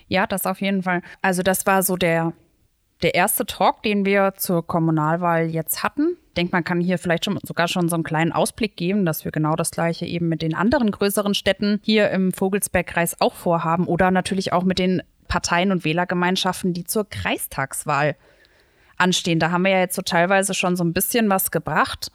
Ja, 0.08 0.26
das 0.28 0.46
auf 0.46 0.62
jeden 0.62 0.84
Fall. 0.84 1.02
Also 1.22 1.44
das 1.44 1.66
war 1.66 1.84
so 1.84 1.98
der, 1.98 2.32
der 3.02 3.16
erste 3.16 3.46
Talk, 3.46 3.84
den 3.84 4.06
wir 4.06 4.34
zur 4.38 4.66
Kommunalwahl 4.66 5.48
jetzt 5.48 5.84
hatten. 5.84 6.16
Ich 6.30 6.34
denke, 6.36 6.54
man 6.54 6.64
kann 6.64 6.80
hier 6.80 6.98
vielleicht 6.98 7.26
schon, 7.26 7.38
sogar 7.44 7.68
schon 7.68 7.90
so 7.90 7.96
einen 7.96 8.04
kleinen 8.04 8.32
Ausblick 8.32 8.78
geben, 8.78 9.06
dass 9.06 9.26
wir 9.26 9.32
genau 9.32 9.56
das 9.56 9.72
gleiche 9.72 10.06
eben 10.06 10.30
mit 10.30 10.42
den 10.42 10.56
anderen 10.56 10.92
größeren 10.92 11.34
Städten 11.34 11.80
hier 11.84 12.12
im 12.12 12.32
Vogelsbergkreis 12.32 13.20
auch 13.20 13.34
vorhaben 13.34 13.88
oder 13.88 14.12
natürlich 14.12 14.54
auch 14.54 14.64
mit 14.64 14.80
den 14.80 15.02
Parteien 15.28 15.72
und 15.72 15.84
Wählergemeinschaften, 15.84 16.74
die 16.74 16.86
zur 16.86 17.10
Kreistagswahl 17.10 18.16
anstehen. 18.98 19.40
Da 19.40 19.52
haben 19.52 19.64
wir 19.64 19.72
ja 19.72 19.80
jetzt 19.80 19.96
so 19.96 20.02
teilweise 20.02 20.54
schon 20.54 20.76
so 20.76 20.84
ein 20.84 20.94
bisschen 20.94 21.30
was 21.30 21.52
gebracht. 21.52 22.12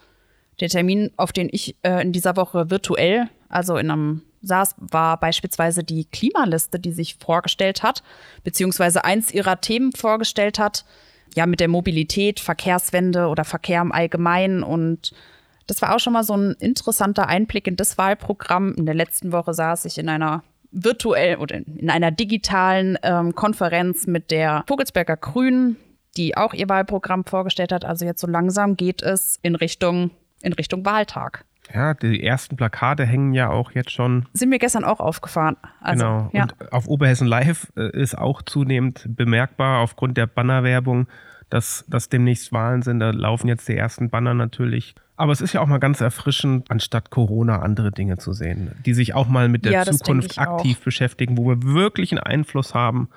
Der 0.60 0.68
Termin, 0.68 1.10
auf 1.16 1.32
den 1.32 1.49
ich 1.50 1.76
äh, 1.82 2.02
in 2.02 2.12
dieser 2.12 2.37
Woche 2.37 2.70
virtuell, 2.70 3.28
also 3.49 3.76
in 3.76 3.90
einem 3.90 4.22
saß, 4.42 4.75
war 4.78 5.18
beispielsweise 5.18 5.84
die 5.84 6.04
Klimaliste, 6.06 6.78
die 6.78 6.92
sich 6.92 7.16
vorgestellt 7.16 7.82
hat, 7.82 8.02
beziehungsweise 8.44 9.04
eins 9.04 9.32
ihrer 9.32 9.60
Themen 9.60 9.92
vorgestellt 9.92 10.58
hat, 10.58 10.84
ja, 11.34 11.46
mit 11.46 11.60
der 11.60 11.68
Mobilität, 11.68 12.40
Verkehrswende 12.40 13.26
oder 13.26 13.44
Verkehr 13.44 13.82
im 13.82 13.92
Allgemeinen. 13.92 14.62
Und 14.62 15.12
das 15.66 15.80
war 15.80 15.94
auch 15.94 16.00
schon 16.00 16.12
mal 16.12 16.25
so 16.25 16.37
ein 16.37 16.52
interessanter 16.58 17.28
Einblick 17.28 17.66
in 17.66 17.76
das 17.76 17.99
Wahlprogramm. 17.99 18.75
In 18.75 18.87
der 18.87 18.94
letzten 18.94 19.30
Woche 19.30 19.54
saß 19.54 19.84
ich 19.84 19.99
in 19.99 20.08
einer 20.08 20.42
virtuell 20.72 21.37
oder 21.37 21.56
in 21.56 21.90
einer 21.90 22.10
digitalen 22.10 22.99
ähm, 23.02 23.34
Konferenz 23.34 24.06
mit 24.06 24.30
der 24.30 24.64
Vogelsberger 24.66 25.16
Grünen, 25.16 25.76
die 26.17 26.37
auch 26.37 26.55
ihr 26.55 26.69
Wahlprogramm 26.69 27.25
vorgestellt 27.25 27.73
hat. 27.73 27.85
Also 27.85 28.05
jetzt 28.05 28.21
so 28.21 28.26
langsam 28.26 28.76
geht 28.76 29.02
es 29.02 29.38
in 29.43 29.55
Richtung, 29.55 30.11
in 30.43 30.52
Richtung 30.52 30.85
Wahltag. 30.85 31.45
Ja, 31.73 31.95
die 31.95 32.23
ersten 32.23 32.57
Plakate 32.57 33.07
hängen 33.07 33.33
ja 33.33 33.49
auch 33.50 33.73
jetzt 33.73 33.93
schon 33.93 34.26
Sind 34.33 34.49
mir 34.49 34.59
gestern 34.59 34.85
auch 34.85 34.99
aufgefahren. 34.99 35.57
Also, 35.81 36.05
genau. 36.05 36.31
Ja. 36.33 36.43
Und 36.43 36.73
auf 36.73 36.88
Oberhessen 36.88 37.29
Live 37.29 37.73
äh, 37.76 37.90
ist 37.90 38.19
auch 38.19 38.43
zunehmend 38.43 39.05
bemerkbar 39.09 39.81
aufgrund 39.81 40.17
der 40.17 40.26
Bannerwerbung, 40.26 41.07
dass, 41.49 41.85
dass 41.88 42.09
demnächst 42.09 42.52
Wahlen 42.52 42.83
sind. 42.83 43.00
Da 43.00 43.11
laufen 43.11 43.47
jetzt 43.47 43.69
die 43.69 43.76
ersten 43.76 44.11
Banner 44.11 44.35
natürlich. 44.35 44.95
Aber 45.17 45.33
es 45.33 45.40
ist 45.40 45.52
ja 45.52 45.61
auch 45.61 45.67
mal 45.67 45.79
ganz 45.79 46.00
erfrischend, 46.00 46.71
anstatt 46.71 47.11
Corona 47.11 47.61
andere 47.61 47.93
Dinge 47.93 48.17
zu 48.17 48.33
sehen, 48.33 48.73
die 48.87 48.95
sich 48.95 49.14
auch 49.14 49.29
mal 49.29 49.49
mit 49.49 49.64
der 49.64 49.73
Ja, 49.73 49.85
Zukunft 49.85 50.38
aktiv 50.38 50.81
beschäftigen, 50.81 51.37
wo 51.37 51.47
wir 51.47 51.62
wirklich 51.62 52.11
einen 52.11 52.21
Einfluss 52.21 52.75
haben, 52.75 53.11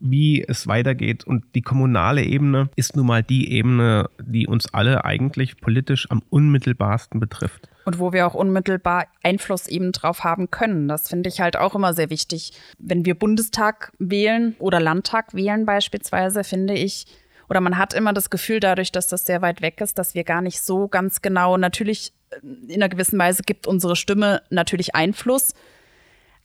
wie 0.00 0.42
es 0.42 0.66
weitergeht. 0.66 1.24
Und 1.24 1.44
die 1.54 1.62
kommunale 1.62 2.22
Ebene 2.22 2.68
ist 2.76 2.96
nun 2.96 3.06
mal 3.06 3.22
die 3.22 3.52
Ebene, 3.52 4.08
die 4.20 4.46
uns 4.46 4.72
alle 4.72 5.04
eigentlich 5.04 5.60
politisch 5.60 6.10
am 6.10 6.22
unmittelbarsten 6.30 7.20
betrifft. 7.20 7.68
Und 7.84 7.98
wo 7.98 8.12
wir 8.12 8.26
auch 8.26 8.34
unmittelbar 8.34 9.06
Einfluss 9.22 9.68
eben 9.68 9.92
drauf 9.92 10.24
haben 10.24 10.50
können. 10.50 10.88
Das 10.88 11.08
finde 11.08 11.28
ich 11.28 11.40
halt 11.40 11.56
auch 11.56 11.74
immer 11.74 11.92
sehr 11.92 12.10
wichtig. 12.10 12.52
Wenn 12.78 13.04
wir 13.04 13.14
Bundestag 13.14 13.92
wählen 13.98 14.56
oder 14.58 14.80
Landtag 14.80 15.34
wählen 15.34 15.66
beispielsweise, 15.66 16.44
finde 16.44 16.74
ich, 16.74 17.06
oder 17.48 17.60
man 17.60 17.76
hat 17.76 17.94
immer 17.94 18.12
das 18.12 18.30
Gefühl 18.30 18.60
dadurch, 18.60 18.92
dass 18.92 19.08
das 19.08 19.26
sehr 19.26 19.42
weit 19.42 19.60
weg 19.60 19.80
ist, 19.80 19.98
dass 19.98 20.14
wir 20.14 20.24
gar 20.24 20.40
nicht 20.40 20.62
so 20.62 20.88
ganz 20.88 21.22
genau, 21.22 21.56
natürlich 21.56 22.12
äh, 22.30 22.72
in 22.72 22.82
einer 22.82 22.88
gewissen 22.88 23.18
Weise 23.18 23.42
gibt 23.42 23.66
unsere 23.66 23.96
Stimme 23.96 24.42
natürlich 24.50 24.94
Einfluss. 24.94 25.54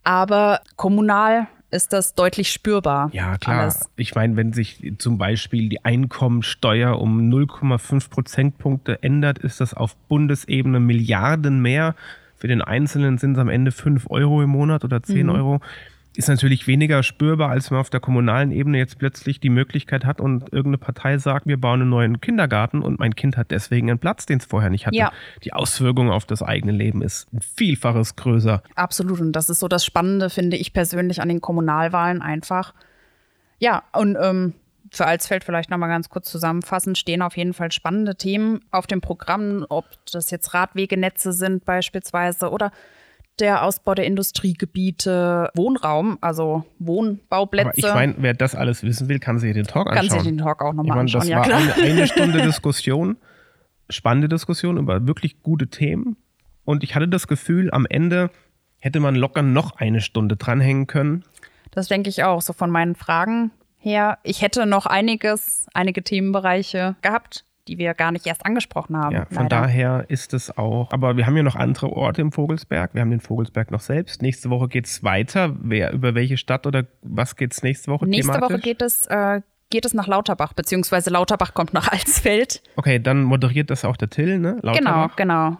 Aber 0.04 0.62
kommunal 0.76 1.48
ist 1.72 1.94
das 1.94 2.16
deutlich 2.16 2.52
spürbar. 2.52 3.10
Ja, 3.14 3.38
klar. 3.38 3.62
Alles. 3.62 3.90
Ich 3.96 4.16
meine, 4.16 4.36
wenn 4.36 4.54
sich 4.54 4.94
zum 4.98 5.18
Beispiel 5.18 5.70
die 5.70 5.84
Einkommensteuer 5.86 7.00
um 7.00 7.30
0,5 7.30 8.10
Prozentpunkte 8.10 9.04
ändert, 9.04 9.40
ist 9.40 9.62
das 9.62 9.74
auf 9.74 9.96
Bundesebene 10.08 10.80
Milliarden 10.80 11.62
mehr. 11.62 11.96
Für 12.38 12.48
den 12.48 12.62
Einzelnen 12.62 13.18
sind 13.18 13.34
es 13.34 13.40
am 13.40 13.50
Ende 13.50 13.72
5 13.72 14.10
Euro 14.10 14.42
im 14.42 14.50
Monat 14.50 14.84
oder 14.84 15.04
10 15.04 15.28
Mhm. 15.28 15.34
Euro. 15.34 15.62
Ist 16.20 16.28
natürlich 16.28 16.68
weniger 16.68 17.02
spürbar, 17.02 17.50
als 17.50 17.72
wenn 17.72 17.76
man 17.76 17.80
auf 17.80 17.90
der 17.90 18.02
kommunalen 18.02 18.52
Ebene 18.52 18.78
jetzt 18.78 19.00
plötzlich 19.00 19.40
die 19.40 19.48
Möglichkeit 19.48 20.04
hat 20.04 20.20
und 20.20 20.44
irgendeine 20.52 20.78
Partei 20.78 21.18
sagt, 21.18 21.48
wir 21.48 21.56
bauen 21.56 21.80
einen 21.80 21.90
neuen 21.90 22.20
Kindergarten 22.20 22.82
und 22.82 23.00
mein 23.00 23.16
Kind 23.16 23.38
hat 23.38 23.52
deswegen 23.52 23.90
einen 23.90 24.00
Platz, 24.00 24.26
den 24.26 24.40
es 24.40 24.46
vorher 24.46 24.70
nicht 24.70 24.86
hatte. 24.86 24.98
Ja. 24.98 25.14
Die 25.46 25.54
Auswirkung 25.54 26.12
auf 26.12 26.26
das 26.26 26.44
eigene 26.44 26.74
Leben 26.74 27.02
ist 27.02 27.32
ein 27.32 27.40
Vielfaches 27.40 28.18
größer. 28.18 28.62
Absolut. 28.76 29.22
Und 29.22 29.32
das 29.32 29.50
ist 29.50 29.60
so 29.60 29.70
das 29.70 29.86
Spannende, 29.86 30.30
finde 30.30 30.58
ich 30.58 30.74
persönlich 30.74 31.22
an 31.22 31.30
den 31.30 31.40
Kommunalwahlen 31.40 32.22
einfach. 32.22 32.74
Ja, 33.60 33.84
und 33.94 34.18
ähm, 34.22 34.56
für 34.92 35.06
Alsfeld 35.06 35.46
vielleicht 35.46 35.70
nochmal 35.70 35.88
ganz 35.88 36.10
kurz 36.10 36.30
zusammenfassend, 36.30 36.98
stehen 36.98 37.22
auf 37.22 37.38
jeden 37.38 37.54
Fall 37.54 37.72
spannende 37.72 38.16
Themen 38.16 38.60
auf 38.72 38.88
dem 38.88 39.00
Programm, 39.00 39.66
ob 39.70 39.86
das 40.12 40.32
jetzt 40.32 40.54
Radwegenetze 40.54 41.32
sind 41.32 41.64
beispielsweise 41.64 42.50
oder 42.50 42.74
der 43.40 43.64
Ausbau 43.64 43.96
der 43.96 44.06
Industriegebiete, 44.06 45.50
Wohnraum, 45.56 46.18
also 46.22 46.66
Wohnbauplätze. 46.80 47.70
Aber 47.70 47.78
ich 47.78 47.94
meine, 47.94 48.16
wer 48.18 48.34
das 48.34 48.56
alles 48.56 48.84
wissen 48.84 49.10
will, 49.10 49.20
kann 49.20 49.40
sich 49.40 49.54
den 49.54 49.66
Talk 49.66 49.88
kann 49.88 50.00
anschauen. 50.00 50.20
sich 50.20 50.28
den 50.28 50.38
Talk 50.38 50.62
auch 50.62 50.74
nochmal 50.74 51.00
anschauen, 51.00 51.22
das 51.22 51.30
ja 51.30 51.38
war 51.38 51.46
klar. 51.46 51.60
eine, 51.60 51.74
eine 51.76 52.08
Stunde 52.08 52.42
Diskussion, 52.42 53.18
spannende 53.90 54.30
Diskussion 54.30 54.78
über 54.78 55.08
wirklich 55.08 55.42
gute 55.42 55.68
Themen. 55.68 56.18
Und 56.66 56.84
ich 56.84 56.96
hatte 56.96 57.08
das 57.08 57.28
Gefühl, 57.28 57.72
am 57.72 57.86
Ende 57.90 58.30
hätte 58.78 59.00
man 59.00 59.16
locker 59.16 59.42
noch 59.42 59.78
eine 59.78 60.02
Stunde 60.02 60.36
dranhängen 60.38 60.88
können. 60.88 61.24
Das 61.72 61.88
denke 61.88 62.10
ich 62.10 62.24
auch, 62.24 62.42
so 62.42 62.54
von 62.54 62.70
meinen 62.70 62.96
Fragen 62.96 63.52
her. 63.78 64.20
Ich 64.24 64.42
hätte 64.42 64.66
noch 64.66 64.86
einiges, 64.86 65.68
einige 65.74 66.04
Themenbereiche 66.04 66.96
gehabt, 67.02 67.46
die 67.70 67.78
wir 67.78 67.94
gar 67.94 68.12
nicht 68.12 68.26
erst 68.26 68.46
angesprochen 68.46 68.98
haben. 68.98 69.16
Ja, 69.16 69.26
von 69.26 69.44
leider. 69.44 69.50
daher 69.50 70.06
ist 70.08 70.34
es 70.34 70.58
auch. 70.58 70.92
Aber 70.92 71.18
wir 71.18 71.28
haben 71.28 71.38
ja 71.38 71.44
noch 71.44 71.56
andere 71.56 71.92
Orte 71.92 72.22
im 72.22 72.32
Vogelsberg. 72.32 72.94
Wir 72.94 73.02
haben 73.02 73.12
den 73.12 73.22
Vogelsberg 73.22 73.70
noch 73.72 73.80
selbst. 73.80 74.22
Nächste 74.22 74.50
Woche 74.50 74.68
geht 74.68 74.88
es 74.88 75.04
weiter. 75.04 75.56
Wer, 75.62 75.94
über 75.94 76.16
welche 76.16 76.38
Stadt 76.38 76.66
oder 76.66 76.86
was 77.04 77.36
geht 77.36 77.54
es 77.54 77.64
nächste 77.64 77.92
Woche 77.92 78.08
Nächste 78.08 78.34
thematisch? 78.34 78.56
Woche 78.56 78.62
geht 78.62 78.82
es, 78.82 79.06
äh, 79.06 79.42
geht 79.70 79.86
es 79.86 79.94
nach 79.94 80.08
Lauterbach, 80.08 80.54
beziehungsweise 80.54 81.12
Lauterbach 81.12 81.54
kommt 81.54 81.74
nach 81.74 81.92
Alsfeld. 81.92 82.64
Okay, 82.76 83.00
dann 83.00 83.24
moderiert 83.24 83.70
das 83.70 83.86
auch 83.86 83.98
der 83.98 84.10
Till, 84.10 84.40
ne? 84.40 84.58
Genau, 84.62 84.74
Lauterbach. 84.74 85.16
genau. 85.16 85.58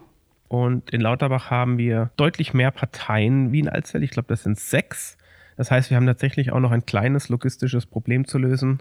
Und 0.48 0.90
in 0.90 1.02
Lauterbach 1.02 1.52
haben 1.52 1.78
wir 1.78 2.10
deutlich 2.18 2.56
mehr 2.56 2.72
Parteien 2.72 3.52
wie 3.52 3.60
in 3.60 3.70
Alsfeld. 3.70 4.04
Ich 4.04 4.10
glaube, 4.10 4.28
das 4.30 4.44
sind 4.44 4.60
sechs. 4.60 5.16
Das 5.58 5.70
heißt, 5.70 5.90
wir 5.92 5.98
haben 5.98 6.08
tatsächlich 6.08 6.52
auch 6.52 6.60
noch 6.60 6.72
ein 6.72 6.86
kleines 6.86 7.30
logistisches 7.30 7.86
Problem 7.86 8.26
zu 8.26 8.38
lösen, 8.40 8.80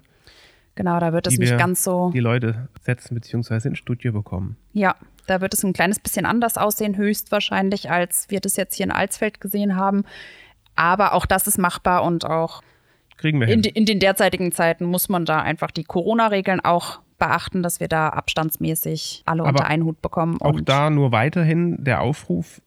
Genau, 0.78 1.00
da 1.00 1.12
wird 1.12 1.26
es 1.26 1.36
nicht 1.38 1.58
ganz 1.58 1.82
so, 1.82 2.10
die 2.14 2.20
Leute 2.20 2.68
setzen 2.80 3.16
bzw. 3.16 3.66
ins 3.68 3.78
Studio 3.78 4.12
bekommen. 4.12 4.56
ja, 4.72 4.94
da 5.26 5.40
wird 5.42 5.52
es 5.52 5.64
ein 5.64 5.72
kleines 5.72 5.98
bisschen 5.98 6.24
anders 6.24 6.56
aussehen, 6.56 6.96
höchstwahrscheinlich, 6.96 7.90
als 7.90 8.30
wir 8.30 8.38
das 8.40 8.56
jetzt 8.56 8.76
hier 8.76 8.84
in 8.84 8.92
Alsfeld 8.92 9.40
gesehen 9.40 9.74
haben. 9.76 10.04
Aber 10.76 11.12
auch 11.14 11.26
das 11.26 11.46
ist 11.48 11.58
machbar 11.58 12.04
und 12.04 12.24
auch 12.24 12.62
Kriegen 13.16 13.40
wir 13.40 13.48
in, 13.48 13.54
hin. 13.54 13.62
die- 13.62 13.68
in 13.70 13.84
den 13.86 13.98
derzeitigen 13.98 14.52
Zeiten 14.52 14.84
muss 14.84 15.08
man 15.08 15.24
da 15.24 15.42
einfach 15.42 15.72
die 15.72 15.82
Corona-Regeln 15.84 16.60
auch 16.60 17.00
beachten, 17.18 17.64
dass 17.64 17.80
wir 17.80 17.88
da 17.88 18.10
abstandsmäßig 18.10 19.24
alle 19.26 19.42
Aber 19.42 19.50
unter 19.50 19.66
einen 19.66 19.82
Hut 19.84 20.00
bekommen. 20.00 20.40
Auch 20.40 20.60
da 20.60 20.88
nur 20.90 21.10
weiterhin 21.10 21.82
der 21.82 22.00
Aufruf, 22.00 22.62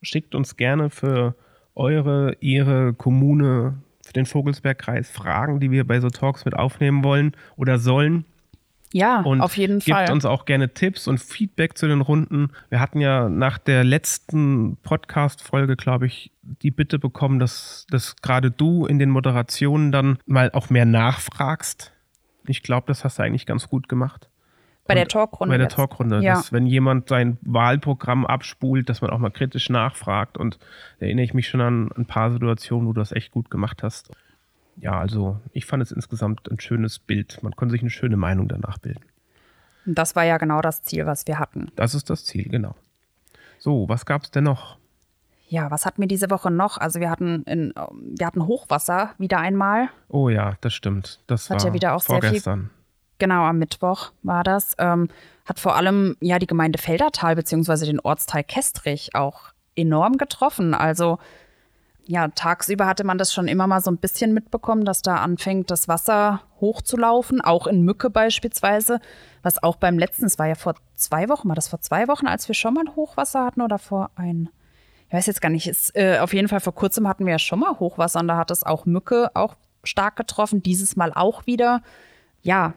schickt 0.00 0.34
uns 0.36 0.56
gerne 0.56 0.88
für 0.90 1.34
eure, 1.74 2.34
ihre 2.40 2.94
Kommune, 2.94 3.82
für 4.10 4.14
den 4.14 4.26
Vogelsbergkreis 4.26 5.08
Fragen, 5.08 5.60
die 5.60 5.70
wir 5.70 5.86
bei 5.86 6.00
so 6.00 6.10
Talks 6.10 6.44
mit 6.44 6.54
aufnehmen 6.54 7.04
wollen 7.04 7.32
oder 7.56 7.78
sollen. 7.78 8.24
ja, 8.92 9.20
Und 9.20 9.40
auf 9.40 9.56
jeden 9.56 9.78
gebt 9.78 9.96
Fall. 9.96 10.10
uns 10.10 10.24
auch 10.24 10.46
gerne 10.46 10.74
Tipps 10.74 11.06
und 11.06 11.18
Feedback 11.20 11.78
zu 11.78 11.86
den 11.86 12.00
Runden. 12.00 12.50
Wir 12.70 12.80
hatten 12.80 13.00
ja 13.00 13.28
nach 13.28 13.58
der 13.58 13.84
letzten 13.84 14.78
Podcast-Folge, 14.82 15.76
glaube 15.76 16.06
ich, 16.06 16.32
die 16.42 16.72
Bitte 16.72 16.98
bekommen, 16.98 17.38
dass, 17.38 17.86
dass 17.88 18.16
gerade 18.16 18.50
du 18.50 18.84
in 18.86 18.98
den 18.98 19.10
Moderationen 19.10 19.92
dann 19.92 20.18
mal 20.26 20.50
auch 20.54 20.70
mehr 20.70 20.86
nachfragst. 20.86 21.92
Ich 22.48 22.64
glaube, 22.64 22.88
das 22.88 23.04
hast 23.04 23.20
du 23.20 23.22
eigentlich 23.22 23.46
ganz 23.46 23.68
gut 23.68 23.88
gemacht. 23.88 24.28
Bei 24.90 24.94
der 24.94 25.04
und 25.04 25.12
Talkrunde. 25.12 25.52
Bei 25.52 25.56
der 25.58 25.66
jetzt. 25.66 25.74
Talkrunde. 25.76 26.20
Ja. 26.22 26.34
Dass, 26.34 26.52
wenn 26.52 26.66
jemand 26.66 27.08
sein 27.08 27.38
Wahlprogramm 27.42 28.26
abspult, 28.26 28.88
dass 28.88 29.00
man 29.00 29.10
auch 29.10 29.18
mal 29.18 29.30
kritisch 29.30 29.70
nachfragt. 29.70 30.36
Und 30.36 30.58
da 30.98 31.06
erinnere 31.06 31.24
ich 31.24 31.34
mich 31.34 31.48
schon 31.48 31.60
an 31.60 31.90
ein 31.96 32.06
paar 32.06 32.30
Situationen, 32.30 32.86
wo 32.88 32.92
du 32.92 33.00
das 33.00 33.12
echt 33.12 33.30
gut 33.32 33.50
gemacht 33.50 33.82
hast. 33.82 34.10
Ja, 34.76 34.98
also 34.98 35.40
ich 35.52 35.66
fand 35.66 35.82
es 35.82 35.92
insgesamt 35.92 36.50
ein 36.50 36.60
schönes 36.60 36.98
Bild. 36.98 37.42
Man 37.42 37.54
konnte 37.56 37.72
sich 37.72 37.82
eine 37.82 37.90
schöne 37.90 38.16
Meinung 38.16 38.48
danach 38.48 38.78
bilden. 38.78 39.04
Und 39.86 39.96
das 39.98 40.14
war 40.16 40.24
ja 40.24 40.38
genau 40.38 40.60
das 40.60 40.82
Ziel, 40.82 41.06
was 41.06 41.26
wir 41.26 41.38
hatten. 41.38 41.70
Das 41.76 41.94
ist 41.94 42.10
das 42.10 42.24
Ziel, 42.24 42.48
genau. 42.48 42.74
So, 43.58 43.88
was 43.88 44.06
gab 44.06 44.22
es 44.22 44.30
denn 44.30 44.44
noch? 44.44 44.78
Ja, 45.48 45.70
was 45.70 45.84
hatten 45.84 46.00
wir 46.00 46.06
diese 46.06 46.30
Woche 46.30 46.50
noch? 46.50 46.78
Also 46.78 47.00
wir 47.00 47.10
hatten, 47.10 47.42
in, 47.42 47.74
wir 47.74 48.26
hatten 48.26 48.46
Hochwasser 48.46 49.10
wieder 49.18 49.38
einmal. 49.38 49.88
Oh 50.08 50.28
ja, 50.28 50.54
das 50.60 50.74
stimmt. 50.74 51.20
Das 51.26 51.50
Hat 51.50 51.58
war 51.58 51.66
ja 51.66 51.74
wieder 51.74 51.94
auch 51.94 52.00
sehr 52.00 52.16
viel- 52.20 52.28
vorgestern. 52.28 52.70
Genau, 53.20 53.44
am 53.44 53.58
Mittwoch 53.58 54.12
war 54.22 54.42
das. 54.42 54.74
Ähm, 54.78 55.08
hat 55.44 55.60
vor 55.60 55.76
allem 55.76 56.16
ja 56.20 56.38
die 56.38 56.46
Gemeinde 56.46 56.78
Feldertal 56.78 57.36
beziehungsweise 57.36 57.84
den 57.84 58.00
Ortsteil 58.00 58.42
Kestrich 58.42 59.14
auch 59.14 59.52
enorm 59.76 60.16
getroffen. 60.16 60.72
Also 60.72 61.18
ja, 62.06 62.28
tagsüber 62.28 62.86
hatte 62.86 63.04
man 63.04 63.18
das 63.18 63.34
schon 63.34 63.46
immer 63.46 63.66
mal 63.66 63.82
so 63.82 63.90
ein 63.90 63.98
bisschen 63.98 64.32
mitbekommen, 64.32 64.86
dass 64.86 65.02
da 65.02 65.16
anfängt, 65.16 65.70
das 65.70 65.86
Wasser 65.86 66.40
hochzulaufen, 66.62 67.42
auch 67.42 67.66
in 67.66 67.82
Mücke 67.82 68.08
beispielsweise. 68.08 69.00
Was 69.42 69.62
auch 69.62 69.76
beim 69.76 69.98
letzten, 69.98 70.24
es 70.24 70.38
war 70.38 70.46
ja 70.46 70.54
vor 70.54 70.74
zwei 70.94 71.28
Wochen, 71.28 71.48
war 71.48 71.54
das 71.54 71.68
vor 71.68 71.82
zwei 71.82 72.08
Wochen, 72.08 72.26
als 72.26 72.48
wir 72.48 72.54
schon 72.54 72.72
mal 72.72 72.96
Hochwasser 72.96 73.44
hatten 73.44 73.60
oder 73.60 73.78
vor 73.78 74.10
ein, 74.16 74.48
ich 75.08 75.14
weiß 75.14 75.26
jetzt 75.26 75.42
gar 75.42 75.50
nicht, 75.50 75.68
ist, 75.68 75.94
äh, 75.94 76.20
auf 76.20 76.32
jeden 76.32 76.48
Fall 76.48 76.60
vor 76.60 76.74
kurzem 76.74 77.06
hatten 77.06 77.26
wir 77.26 77.32
ja 77.32 77.38
schon 77.38 77.60
mal 77.60 77.78
Hochwasser 77.78 78.20
und 78.20 78.28
da 78.28 78.38
hat 78.38 78.50
es 78.50 78.64
auch 78.64 78.86
Mücke 78.86 79.30
auch 79.34 79.56
stark 79.84 80.16
getroffen, 80.16 80.62
dieses 80.62 80.96
Mal 80.96 81.12
auch 81.12 81.46
wieder. 81.46 81.82
Ja, 82.42 82.72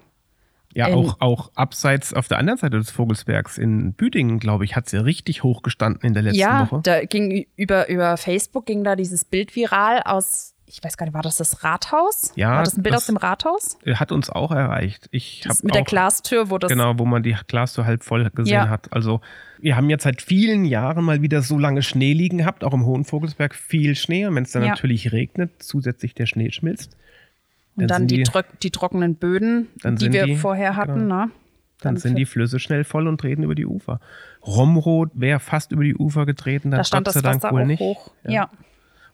Ja, 0.75 0.87
Ähm, 0.87 0.95
auch, 0.95 1.21
auch 1.21 1.51
abseits 1.55 2.13
auf 2.13 2.27
der 2.27 2.37
anderen 2.39 2.57
Seite 2.57 2.77
des 2.77 2.89
Vogelsbergs 2.89 3.57
in 3.57 3.93
Büdingen, 3.93 4.39
glaube 4.39 4.65
ich, 4.65 4.75
hat 4.75 4.89
sie 4.89 4.97
richtig 4.97 5.43
hoch 5.43 5.61
gestanden 5.61 6.01
in 6.07 6.13
der 6.13 6.23
letzten 6.23 6.39
ja, 6.39 6.69
Woche. 6.71 6.81
da 6.83 7.03
ging 7.05 7.45
über, 7.55 7.89
über 7.89 8.17
Facebook 8.17 8.65
ging 8.65 8.83
da 8.83 8.95
dieses 8.95 9.23
Bild 9.25 9.55
viral 9.55 10.01
aus, 10.03 10.55
ich 10.65 10.83
weiß 10.83 10.97
gar 10.97 11.05
nicht, 11.05 11.13
war 11.13 11.21
das 11.21 11.37
das 11.37 11.63
Rathaus? 11.63 12.31
Ja, 12.35 12.51
War 12.55 12.63
das 12.63 12.75
ein 12.77 12.81
Bild 12.83 12.95
das- 12.95 13.03
aus 13.03 13.05
dem 13.07 13.17
Rathaus? 13.17 13.77
Hat 13.85 14.11
uns 14.11 14.29
auch 14.31 14.51
erreicht. 14.51 15.07
Ich 15.11 15.41
Das 15.45 15.61
mit 15.61 15.75
der 15.75 15.83
Glastür, 15.83 16.49
wo 16.49 16.57
das. 16.57 16.69
Genau, 16.69 16.97
wo 16.97 17.05
man 17.05 17.21
die 17.21 17.35
Glastür 17.47 17.85
halb 17.85 18.03
voll 18.03 18.27
gesehen 18.31 18.53
Ja. 18.53 18.69
hat. 18.69 18.91
Also 18.91 19.21
wir 19.59 19.75
haben 19.75 19.89
jetzt 19.91 20.03
seit 20.03 20.21
vielen 20.23 20.65
Jahren 20.65 21.03
mal 21.05 21.21
wieder 21.21 21.41
so 21.43 21.59
lange 21.59 21.83
Schnee 21.83 22.13
liegen 22.13 22.39
gehabt, 22.39 22.63
auch 22.63 22.73
im 22.73 22.85
Hohen 22.85 23.05
Vogelsberg 23.05 23.53
viel 23.53 23.95
Schnee. 23.95 24.25
Und 24.25 24.33
wenn 24.35 24.43
es 24.43 24.51
dann 24.51 24.63
Ja. 24.63 24.69
natürlich 24.69 25.11
regnet, 25.11 25.61
zusätzlich 25.61 26.15
der 26.15 26.25
Schnee 26.25 26.49
schmilzt, 26.51 26.97
und 27.75 27.87
dann 27.89 28.01
sind 28.01 28.11
die, 28.11 28.17
die- 28.17 28.23
trock- 28.23 28.59
die 28.61 28.71
trockenen 28.71 29.15
Böden, 29.15 29.67
Dann 29.81 29.95
die 29.95 30.11
wir 30.11 30.25
die- 30.25 30.35
vorher 30.35 30.75
hatten. 30.75 31.07
Ne? 31.07 31.29
dann 31.81 31.95
Dann 31.95 31.97
sind 31.97 32.15
die 32.17 32.25
Flüsse 32.25 32.59
schnell 32.59 32.85
voll 32.85 33.07
und 33.09 33.19
treten 33.19 33.43
über 33.43 33.55
die 33.55 33.65
Ufer. 33.65 33.99
Romrod 34.45 35.09
wäre 35.15 35.39
fast 35.41 35.71
über 35.73 35.83
die 35.83 35.95
Ufer 35.95 36.25
getreten, 36.25 36.71
dann 36.71 36.79
Da 36.79 36.83
stand 36.85 37.07
das 37.07 37.21
Wasser 37.23 37.51
wohl 37.51 37.63
auch 37.63 37.65
nicht. 37.65 37.79
hoch. 37.81 38.11
Ja. 38.23 38.31
Ja. 38.31 38.49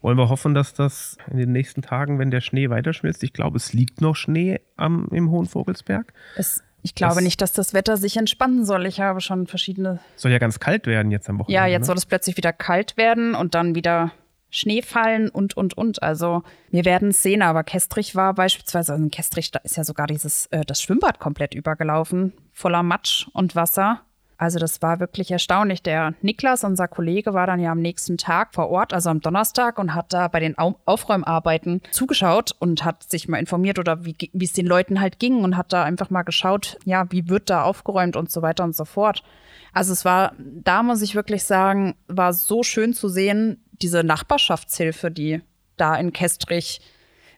Wollen 0.02 0.18
wir 0.18 0.30
hoffen, 0.30 0.54
dass 0.54 0.74
das 0.74 1.18
in 1.32 1.38
den 1.38 1.52
nächsten 1.52 1.82
Tagen, 1.82 2.20
wenn 2.20 2.32
der 2.32 2.42
Schnee 2.42 2.70
weiterschmilzt, 2.70 3.24
ich 3.24 3.34
glaube, 3.34 3.58
es 3.58 3.74
liegt 3.74 4.02
noch 4.02 4.16
Schnee 4.16 4.60
am, 4.78 5.08
im 5.12 5.30
Hohen 5.32 5.46
Vogelsberg. 5.48 6.14
Es, 6.38 6.64
ich 6.84 6.96
glaube 6.96 7.16
Das- 7.16 7.24
nicht, 7.24 7.42
dass 7.42 7.52
das 7.54 7.74
Wetter 7.74 7.98
sich 7.98 8.16
entspannen 8.18 8.64
soll. 8.66 8.86
Ich 8.86 9.02
habe 9.02 9.20
schon 9.20 9.48
verschiedene. 9.48 10.00
Soll 10.16 10.32
ja 10.32 10.38
ganz 10.38 10.60
kalt 10.60 10.86
werden 10.88 11.12
jetzt 11.12 11.28
am 11.28 11.40
Wochenende. 11.40 11.54
Ja, 11.54 11.66
jetzt 11.66 11.82
ne? 11.82 11.86
soll 11.88 11.98
es 11.98 12.06
plötzlich 12.06 12.38
wieder 12.38 12.54
kalt 12.54 12.96
werden 12.98 13.34
und 13.36 13.56
dann 13.56 13.74
wieder 13.76 14.12
Schnee 14.50 14.82
fallen 14.82 15.30
und, 15.30 15.56
und, 15.56 15.78
und. 15.78 16.02
Also 16.04 16.44
wir 16.72 16.86
werden 16.86 17.10
es 17.10 17.22
sehen, 17.22 17.42
aber 17.42 17.64
Kestrich 17.64 18.16
war 18.16 18.34
beispielsweise, 18.34 18.94
also 18.94 19.04
in 19.04 19.12
Kestrich 19.12 19.52
da 19.52 19.60
ist 19.60 19.78
ja 19.78 19.84
sogar 19.84 20.08
dieses, 20.08 20.48
äh, 20.48 20.66
das 20.66 20.82
Schwimmbad 20.82 21.20
komplett 21.20 21.54
übergelaufen, 21.54 22.34
voller 22.54 22.84
Matsch 22.84 23.28
und 23.34 23.56
Wasser. 23.56 24.02
Also 24.40 24.58
das 24.58 24.82
war 24.82 25.02
wirklich 25.02 25.32
erstaunlich. 25.32 25.84
Der 25.84 26.14
Niklas, 26.22 26.64
unser 26.64 26.88
Kollege, 26.88 27.34
war 27.34 27.46
dann 27.46 27.60
ja 27.60 27.74
am 27.74 27.82
nächsten 27.82 28.18
Tag 28.18 28.56
vor 28.56 28.70
Ort, 28.70 28.94
also 28.94 29.10
am 29.10 29.20
Donnerstag, 29.20 29.78
und 29.78 29.94
hat 29.94 30.14
da 30.14 30.30
bei 30.30 30.40
den 30.40 30.58
Au 30.58 30.80
Aufräumarbeiten 30.86 31.82
zugeschaut 31.92 32.56
und 32.58 32.86
hat 32.86 33.04
sich 33.04 33.28
mal 33.28 33.38
informiert 33.38 33.80
oder 33.80 34.06
wie 34.06 34.16
es 34.42 34.54
den 34.54 34.66
Leuten 34.66 35.02
halt 35.02 35.20
ging 35.20 35.44
und 35.44 35.58
hat 35.58 35.74
da 35.74 35.84
einfach 35.84 36.10
mal 36.10 36.24
geschaut, 36.24 36.78
ja, 36.86 37.06
wie 37.12 37.28
wird 37.28 37.50
da 37.50 37.64
aufgeräumt 37.64 38.16
und 38.16 38.32
so 38.32 38.42
weiter 38.42 38.64
und 38.64 38.76
so 38.76 38.86
fort. 38.86 39.24
Also 39.74 39.94
es 39.94 40.06
war, 40.06 40.34
da 40.38 40.84
muss 40.84 41.02
ich 41.02 41.16
wirklich 41.16 41.44
sagen, 41.44 41.96
war 42.08 42.34
so 42.34 42.64
schön 42.64 42.94
zu 42.94 43.08
sehen, 43.08 43.64
diese 43.72 44.04
Nachbarschaftshilfe, 44.04 45.12
die 45.12 45.42
da 45.78 45.96
in 45.96 46.12
Kestrich 46.12 46.82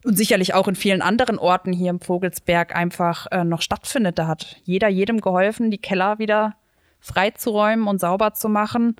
und 0.04 0.18
sicherlich 0.18 0.54
auch 0.54 0.68
in 0.68 0.76
vielen 0.76 1.02
anderen 1.02 1.38
Orten 1.38 1.74
hier 1.74 1.92
im 1.92 2.02
Vogelsberg 2.02 2.76
einfach 2.76 3.28
äh, 3.32 3.44
noch 3.44 3.62
stattfindet. 3.62 4.18
Da 4.18 4.28
hat 4.28 4.58
jeder 4.64 4.88
jedem 4.88 5.22
geholfen, 5.22 5.70
die 5.70 5.78
Keller 5.78 6.18
wieder 6.18 6.56
freizuräumen 7.00 7.88
und 7.88 8.00
sauber 8.00 8.34
zu 8.34 8.50
machen. 8.50 8.96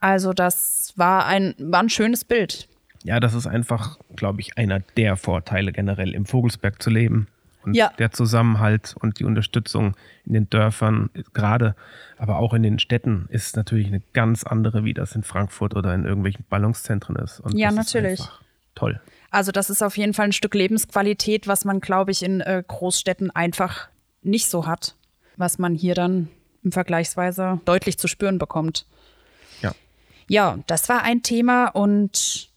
Also 0.00 0.32
das 0.32 0.92
war 0.96 1.26
ein, 1.26 1.54
war 1.58 1.80
ein 1.80 1.88
schönes 1.88 2.24
Bild. 2.24 2.68
Ja, 3.04 3.20
das 3.20 3.34
ist 3.34 3.46
einfach, 3.46 3.98
glaube 4.16 4.40
ich, 4.40 4.58
einer 4.58 4.80
der 4.96 5.16
Vorteile 5.16 5.72
generell 5.72 6.14
im 6.14 6.26
Vogelsberg 6.26 6.82
zu 6.82 6.90
leben. 6.90 7.28
Und 7.68 7.74
Ja. 7.74 7.92
der 7.98 8.10
Zusammenhalt 8.12 8.94
und 8.98 9.18
die 9.18 9.24
Unterstützung 9.24 9.94
in 10.24 10.32
den 10.32 10.50
Dörfern 10.50 11.10
gerade, 11.34 11.74
aber 12.16 12.38
auch 12.38 12.54
in 12.54 12.62
den 12.62 12.78
Städten 12.78 13.26
ist 13.30 13.56
natürlich 13.56 13.86
eine 13.88 14.00
ganz 14.12 14.44
andere, 14.44 14.84
wie 14.84 14.94
das 14.94 15.14
in 15.14 15.22
Frankfurt 15.22 15.74
oder 15.76 15.94
in 15.94 16.04
irgendwelchen 16.04 16.44
Ballungszentren 16.48 17.16
ist. 17.16 17.40
Und 17.40 17.56
Ja, 17.58 17.70
natürlich. 17.70 18.20
Ist 18.20 18.30
toll. 18.74 19.00
Also 19.30 19.52
das 19.52 19.68
ist 19.70 19.82
auf 19.82 19.96
jeden 19.98 20.14
Fall 20.14 20.26
ein 20.26 20.32
Stück 20.32 20.54
Lebensqualität, 20.54 21.46
was 21.46 21.64
man, 21.66 21.80
glaube 21.80 22.10
ich, 22.10 22.22
in 22.22 22.40
äh, 22.40 22.62
Großstädten 22.66 23.30
einfach 23.30 23.88
nicht 24.22 24.48
so 24.48 24.66
hat, 24.66 24.94
was 25.36 25.58
man 25.58 25.74
hier 25.74 25.94
dann 25.94 26.28
im 26.64 26.72
Vergleichsweise 26.72 27.60
deutlich 27.66 27.98
zu 27.98 28.08
spüren 28.08 28.38
bekommt. 28.38 28.86
Ja. 29.62 29.72
Ja, 30.28 30.58
das 30.66 30.88
war 30.88 31.02
ein 31.02 31.22
Thema 31.22 31.66
und 31.68 32.48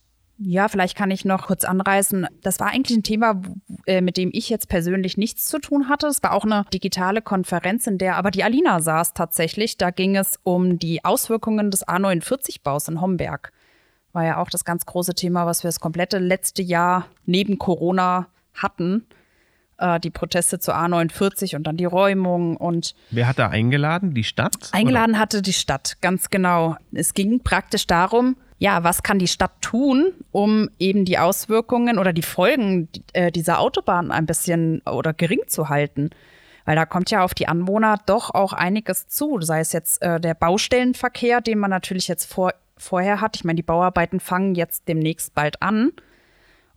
ja, 0.43 0.67
vielleicht 0.67 0.97
kann 0.97 1.11
ich 1.11 1.23
noch 1.23 1.47
kurz 1.47 1.63
anreißen. 1.63 2.27
Das 2.41 2.59
war 2.59 2.71
eigentlich 2.71 2.97
ein 2.97 3.03
Thema, 3.03 3.41
äh, 3.85 4.01
mit 4.01 4.17
dem 4.17 4.31
ich 4.33 4.49
jetzt 4.49 4.69
persönlich 4.69 5.17
nichts 5.17 5.45
zu 5.45 5.59
tun 5.59 5.87
hatte. 5.87 6.07
Es 6.07 6.23
war 6.23 6.33
auch 6.33 6.45
eine 6.45 6.65
digitale 6.73 7.21
Konferenz, 7.21 7.85
in 7.85 7.97
der 7.99 8.15
aber 8.15 8.31
die 8.31 8.43
Alina 8.43 8.81
saß 8.81 9.13
tatsächlich. 9.13 9.77
Da 9.77 9.91
ging 9.91 10.15
es 10.15 10.39
um 10.43 10.79
die 10.79 11.05
Auswirkungen 11.05 11.69
des 11.69 11.87
A49-Baus 11.87 12.87
in 12.87 13.01
Homberg. 13.01 13.51
War 14.13 14.25
ja 14.25 14.37
auch 14.37 14.49
das 14.49 14.65
ganz 14.65 14.85
große 14.85 15.13
Thema, 15.13 15.45
was 15.45 15.63
wir 15.63 15.67
das 15.67 15.79
komplette 15.79 16.17
letzte 16.17 16.63
Jahr 16.63 17.07
neben 17.25 17.59
Corona 17.59 18.27
hatten. 18.55 19.05
Äh, 19.77 19.99
die 19.99 20.09
Proteste 20.09 20.59
zur 20.59 20.75
A49 20.75 21.55
und 21.55 21.67
dann 21.67 21.77
die 21.77 21.85
Räumung 21.85 22.57
und 22.57 22.95
Wer 23.11 23.27
hat 23.27 23.37
da 23.37 23.49
eingeladen? 23.49 24.13
Die 24.15 24.23
Stadt? 24.23 24.69
Eingeladen 24.71 25.19
hatte 25.19 25.41
die 25.41 25.53
Stadt, 25.53 25.97
ganz 26.01 26.29
genau. 26.29 26.77
Es 26.91 27.13
ging 27.13 27.41
praktisch 27.41 27.85
darum, 27.85 28.37
ja, 28.61 28.83
was 28.83 29.01
kann 29.01 29.17
die 29.17 29.27
Stadt 29.27 29.59
tun, 29.61 30.13
um 30.31 30.69
eben 30.77 31.03
die 31.03 31.17
Auswirkungen 31.17 31.97
oder 31.97 32.13
die 32.13 32.21
Folgen 32.21 32.89
äh, 33.13 33.31
dieser 33.31 33.57
Autobahn 33.59 34.11
ein 34.11 34.27
bisschen 34.27 34.81
oder 34.81 35.13
gering 35.13 35.41
zu 35.47 35.69
halten? 35.69 36.11
Weil 36.65 36.75
da 36.75 36.85
kommt 36.85 37.09
ja 37.09 37.23
auf 37.23 37.33
die 37.33 37.47
Anwohner 37.47 37.97
doch 38.05 38.29
auch 38.29 38.53
einiges 38.53 39.07
zu, 39.07 39.41
sei 39.41 39.61
es 39.61 39.73
jetzt 39.73 40.03
äh, 40.03 40.19
der 40.19 40.35
Baustellenverkehr, 40.35 41.41
den 41.41 41.57
man 41.57 41.71
natürlich 41.71 42.07
jetzt 42.07 42.31
vor, 42.31 42.53
vorher 42.77 43.19
hat. 43.19 43.35
Ich 43.35 43.43
meine, 43.43 43.55
die 43.55 43.63
Bauarbeiten 43.63 44.19
fangen 44.19 44.53
jetzt 44.53 44.87
demnächst 44.87 45.33
bald 45.33 45.59
an 45.63 45.91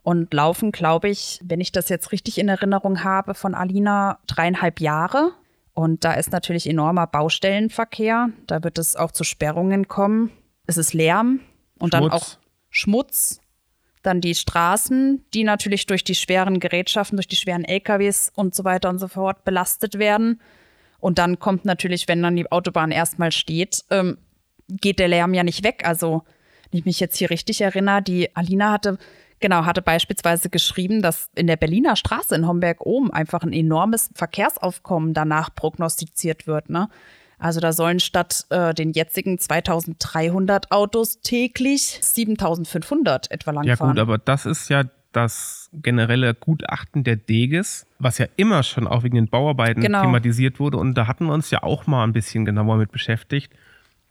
und 0.01 0.33
laufen, 0.33 0.71
glaube 0.71 1.09
ich, 1.09 1.39
wenn 1.43 1.61
ich 1.61 1.71
das 1.71 1.89
jetzt 1.89 2.11
richtig 2.11 2.39
in 2.39 2.49
Erinnerung 2.49 3.03
habe, 3.03 3.35
von 3.35 3.53
Alina 3.53 4.17
dreieinhalb 4.25 4.81
Jahre. 4.81 5.33
Und 5.75 6.03
da 6.03 6.13
ist 6.13 6.31
natürlich 6.31 6.67
enormer 6.67 7.05
Baustellenverkehr. 7.05 8.29
Da 8.47 8.63
wird 8.63 8.79
es 8.79 8.95
auch 8.95 9.11
zu 9.11 9.23
Sperrungen 9.23 9.87
kommen. 9.87 10.31
Es 10.65 10.77
ist 10.77 10.95
Lärm 10.95 11.41
und 11.85 11.93
dann 11.93 12.03
Schmutz. 12.03 12.13
auch 12.13 12.37
Schmutz. 12.69 13.39
Dann 14.03 14.21
die 14.21 14.35
Straßen, 14.35 15.25
die 15.33 15.43
natürlich 15.43 15.87
durch 15.87 16.03
die 16.03 16.13
schweren 16.13 16.59
Gerätschaften, 16.59 17.17
durch 17.17 17.27
die 17.27 17.37
schweren 17.37 17.63
LKWs 17.63 18.31
und 18.35 18.53
so 18.53 18.63
weiter 18.63 18.89
und 18.89 18.99
so 18.99 19.07
fort 19.07 19.43
belastet 19.45 19.97
werden. 19.97 20.41
Und 20.99 21.17
dann 21.17 21.39
kommt 21.39 21.65
natürlich, 21.65 22.07
wenn 22.07 22.21
dann 22.21 22.35
die 22.35 22.51
Autobahn 22.51 22.91
erstmal 22.91 23.31
steht, 23.31 23.83
ähm, 23.89 24.17
geht 24.67 24.99
der 24.99 25.07
Lärm 25.07 25.33
ja 25.33 25.43
nicht 25.43 25.63
weg. 25.63 25.83
Also, 25.85 26.23
wenn 26.69 26.79
ich 26.79 26.85
mich 26.85 26.99
jetzt 26.99 27.17
hier 27.17 27.31
richtig 27.31 27.61
erinnere, 27.61 28.03
die 28.03 28.35
Alina 28.35 28.71
hatte, 28.71 28.99
genau, 29.39 29.65
hatte 29.65 29.81
beispielsweise 29.81 30.49
geschrieben, 30.49 31.01
dass 31.01 31.29
in 31.35 31.47
der 31.47 31.57
Berliner 31.57 31.95
Straße 31.95 32.35
in 32.35 32.47
Homberg-Ohm 32.47 33.11
einfach 33.11 33.43
ein 33.43 33.53
enormes 33.53 34.09
Verkehrsaufkommen 34.13 35.13
danach 35.13 35.53
prognostiziert 35.53 36.47
wird. 36.47 36.69
Ne? 36.69 36.89
Also 37.37 37.59
da 37.59 37.73
sollen 37.73 37.99
statt 37.99 38.45
äh, 38.49 38.73
den 38.73 38.91
jetzigen 38.93 39.37
2300 39.37 40.71
Autos 40.71 41.19
täglich 41.21 41.99
7500 42.01 43.31
etwa 43.31 43.51
Ja 43.51 43.55
langfahren. 43.61 43.91
gut, 43.93 43.99
aber 43.99 44.17
das 44.17 44.45
ist 44.45 44.69
ja 44.69 44.83
das 45.11 45.69
generelle 45.73 46.33
Gutachten 46.33 47.03
der 47.05 47.15
Deges, 47.15 47.85
was 47.99 48.17
ja 48.17 48.25
immer 48.35 48.63
schon 48.63 48.85
auch 48.87 49.03
wegen 49.03 49.15
den 49.15 49.27
Bauarbeiten 49.29 49.81
Genau. 49.81 50.01
thematisiert 50.01 50.59
wurde. 50.59 50.77
Und 50.77 50.93
da 50.95 51.07
hatten 51.07 51.25
wir 51.27 51.33
uns 51.33 51.51
ja 51.51 51.63
auch 51.63 51.87
mal 51.87 52.03
ein 52.03 52.11
bisschen 52.13 52.43
genauer 52.43 52.75
mit 52.77 52.91
beschäftigt. 52.91 53.53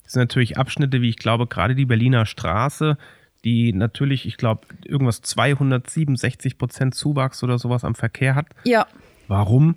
Das 0.05 0.13
sind 0.15 0.21
natürlich 0.21 0.57
Abschnitte, 0.57 1.01
wie 1.03 1.09
ich 1.11 1.17
glaube, 1.19 1.47
gerade 1.47 1.75
die 1.75 1.85
Berliner 1.85 2.25
Straße, 2.27 2.97
die 3.45 3.73
natürlich, 3.75 4.25
ich 4.27 4.39
glaube, 4.39 4.67
irgendwas 4.85 5.21
267 5.23 6.57
Prozent 6.59 6.95
Zuwachs 6.95 7.43
oder 7.43 7.59
sowas 7.59 7.85
am 7.85 7.95
Verkehr 7.95 8.35
hat. 8.35 8.47
ja, 8.65 8.87
Warum? 9.29 9.77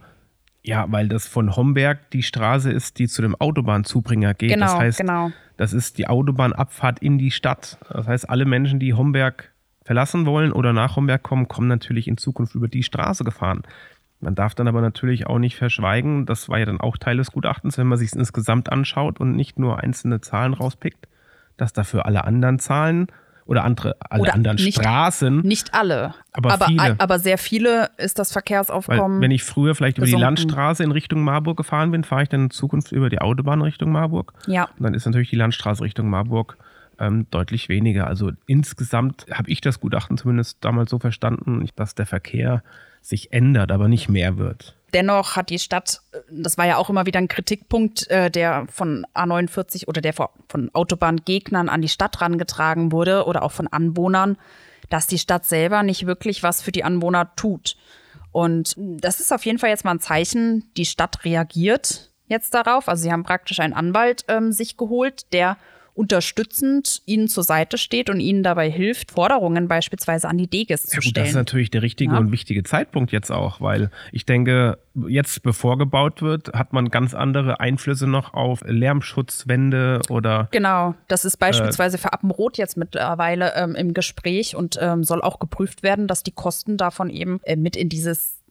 Ja, 0.68 0.86
weil 0.90 1.08
das 1.08 1.28
von 1.28 1.56
Homberg 1.56 2.12
die 2.12 2.24
Straße 2.24 2.70
ist, 2.70 3.00
die 3.00 3.08
zu 3.08 3.22
dem 3.22 3.36
Autobahnzubringer 3.36 4.34
geht. 4.34 4.52
Genau, 4.52 4.66
das 4.66 4.76
heißt, 4.76 5.00
genau. 5.00 5.32
das 5.56 5.72
ist 5.72 5.98
die 5.98 6.08
Autobahnabfahrt 6.08 7.00
in 7.00 7.18
die 7.18 7.32
Stadt. 7.32 7.78
Das 7.90 8.06
heißt, 8.06 8.30
alle 8.30 8.44
Menschen, 8.44 8.78
die 8.78 8.94
Homberg 8.94 9.54
verlassen 9.86 10.26
wollen 10.26 10.52
oder 10.52 10.74
nach 10.74 10.98
Homberg 10.98 11.24
kommen, 11.24 11.48
kommen 11.48 11.70
natürlich 11.70 12.10
in 12.10 12.18
Zukunft 12.18 12.54
über 12.54 12.68
die 12.68 12.84
Straße 12.84 13.24
gefahren. 13.24 13.62
Man 14.20 14.36
darf 14.36 14.56
dann 14.56 14.68
aber 14.68 14.82
natürlich 14.82 15.26
auch 15.26 15.40
nicht 15.40 15.56
verschweigen, 15.56 16.26
das 16.26 16.50
war 16.50 16.60
ja 16.60 16.66
dann 16.66 16.82
auch 16.82 16.98
Teil 16.98 17.16
des 17.16 17.32
Gutachtens, 17.32 17.78
wenn 17.78 17.88
man 17.88 17.98
sich 17.98 18.10
es 18.10 18.16
insgesamt 18.16 18.70
anschaut 18.70 19.22
und 19.22 19.38
nicht 19.38 19.58
nur 19.58 19.80
einzelne 19.82 20.20
Zahlen 20.20 20.54
rauspickt, 20.54 21.08
dass 21.56 21.72
dafür 21.72 22.06
alle 22.06 22.26
anderen 22.26 22.60
Zahlen 22.60 23.08
oder 23.48 23.64
andere, 23.64 23.96
alle 24.00 24.22
Oder 24.24 24.34
anderen 24.34 24.58
nicht- 24.58 24.78
Straßen 24.80 25.40
nicht 25.42 25.74
alle. 25.74 26.14
Aber 26.34 26.54
aber, 26.54 26.66
viele. 26.68 26.96
aber 27.00 27.20
sehr 27.20 27.38
viele 27.38 27.90
ist 27.98 28.20
das 28.20 28.30
Weil 28.32 28.34
Verkehrsaufkommen. 28.42 29.22
wenn 29.22 29.32
ich 29.32 29.44
früher 29.44 29.74
vielleicht 29.76 29.98
über 29.98 30.06
die. 30.06 30.14
Landstraße 30.14 30.84
in 30.84 30.92
Richtung 30.92 31.22
Marburg 31.24 31.58
gefahren 31.58 31.92
bin, 31.92 32.04
fahre 32.04 32.24
ich 32.24 32.30
dann 32.30 32.46
in 32.46 32.50
Zukunft 32.50 32.92
über 32.92 33.10
die 33.10 33.20
Autobahn 33.20 33.62
Richtung 33.62 33.92
Marburg. 33.92 34.34
Ja. 34.48 34.66
Und 34.78 34.84
dann 34.84 34.94
ist 34.94 35.06
natürlich 35.06 35.30
die 35.30 35.36
Landstraße 35.36 35.84
Richtung 35.84 36.10
Marburg 36.10 36.58
ähm, 37.00 37.28
deutlich 37.32 37.70
weniger. 37.70 38.08
Also 38.08 38.32
insgesamt 38.48 39.26
habe 39.32 39.50
ich 39.50 39.62
das 39.62 39.80
Gutachten 39.80 40.18
zumindest 40.18 40.58
damals 40.62 40.90
so 40.90 41.00
verstanden, 41.00 41.68
dass 41.76 41.96
der 41.96 42.06
Verkehr 42.06 42.64
sich 43.02 43.32
ändert, 43.32 43.72
aber 43.72 43.88
nicht 43.88 44.10
mehr 44.10 44.38
wird. 44.38 44.76
Dennoch 44.94 45.36
hat 45.36 45.50
die 45.50 45.60
Stadt, 45.60 46.02
äh, 46.12 46.20
das 46.32 46.58
war 46.58 46.66
ja 46.66 46.78
auch 46.78 46.90
immer 46.90 47.06
wieder 47.06 47.20
ein 47.20 47.28
Kritikpunkt, 47.28 48.10
äh, 48.10 48.32
der 48.32 48.68
von 48.72 49.06
A49 49.14 49.88
oder 49.88 50.02
der 50.02 50.14
von 50.14 50.70
Autobahngegnern 50.74 51.70
an 51.70 51.82
die 51.82 51.90
Stadt 51.90 52.22
rangetragen 52.22 52.92
wurde 52.92 53.26
oder 53.26 53.44
auch 53.44 53.52
von 53.52 53.68
Anwohnern, 53.68 54.38
dass 54.90 55.08
die 55.08 55.20
Stadt 55.20 55.46
selber 55.46 55.84
nicht 55.84 56.06
wirklich 56.06 56.44
was 56.44 56.62
für 56.62 56.72
die 56.72 56.84
Anwohner 56.84 57.36
tut. 57.36 57.76
Und 58.32 58.76
das 58.78 59.20
ist 59.20 59.34
auf 59.34 59.46
jeden 59.46 59.60
Fall 59.60 59.70
jetzt 59.70 59.84
mal 59.84 59.92
ein 59.92 60.00
Zeichen, 60.00 60.72
die 60.78 60.86
Stadt 60.86 61.26
reagiert 61.26 62.12
jetzt 62.28 62.54
darauf. 62.54 62.88
Also 62.88 63.04
sie 63.04 63.12
haben 63.12 63.24
praktisch 63.24 63.60
einen 63.60 63.74
Anwalt 63.74 64.26
ähm, 64.28 64.52
sich 64.52 64.78
geholt, 64.78 65.34
der 65.34 65.58
unterstützend 65.98 67.02
ihnen 67.06 67.28
zur 67.28 67.44
Seite 67.44 67.78
steht 67.78 68.10
und 68.10 68.20
ihnen 68.20 68.44
dabei 68.44 68.70
hilft, 68.70 69.12
Forderungen 69.12 69.68
beispielsweise 69.68 70.30
an 70.30 70.38
die 70.38 70.48
Deges 70.48 70.84
zu 70.84 70.96
Ja, 70.98 71.02
stellen. 71.02 71.14
das 71.16 71.30
ist 71.30 71.36
natürlich 71.36 71.72
der 71.72 71.82
richtige 71.82 72.14
Ja. 72.14 72.20
und 72.20 72.32
wichtige 72.32 72.64
Zeitpunkt 72.64 73.12
jetzt 73.12 73.32
auch, 73.32 73.60
weil 73.62 73.90
ich 74.12 74.26
denke, 74.26 74.78
jetzt 75.08 75.42
bevor 75.44 75.78
gebaut 75.78 76.22
wird, 76.22 76.54
hat 76.54 76.72
man 76.74 76.90
ganz 76.90 77.14
andere 77.14 77.60
Einflüsse 77.60 78.08
noch 78.08 78.34
auf 78.34 78.62
Lärmschutzwände 78.66 80.02
oder 80.10 80.48
Genau, 80.52 80.96
das 81.08 81.26
ist 81.26 81.38
beispielsweise 81.38 81.98
für 81.98 82.14
Appenrot 82.14 82.58
jetzt 82.58 82.78
mittlerweile 82.78 83.54
ähm, 83.56 83.76
im 83.76 83.94
Gespräch 83.94 84.56
und 84.56 84.78
ähm, 84.82 85.04
soll 85.04 85.22
auch 85.22 85.40
geprüft 85.40 85.84
werden, 85.84 86.08
dass 86.08 86.24
die 86.24 86.32
Kosten 86.32 86.78
davon 86.78 87.10
eben 87.10 87.40
äh, 87.44 87.56
mit 87.56 87.76
in 87.76 87.90
dieses 87.90 88.42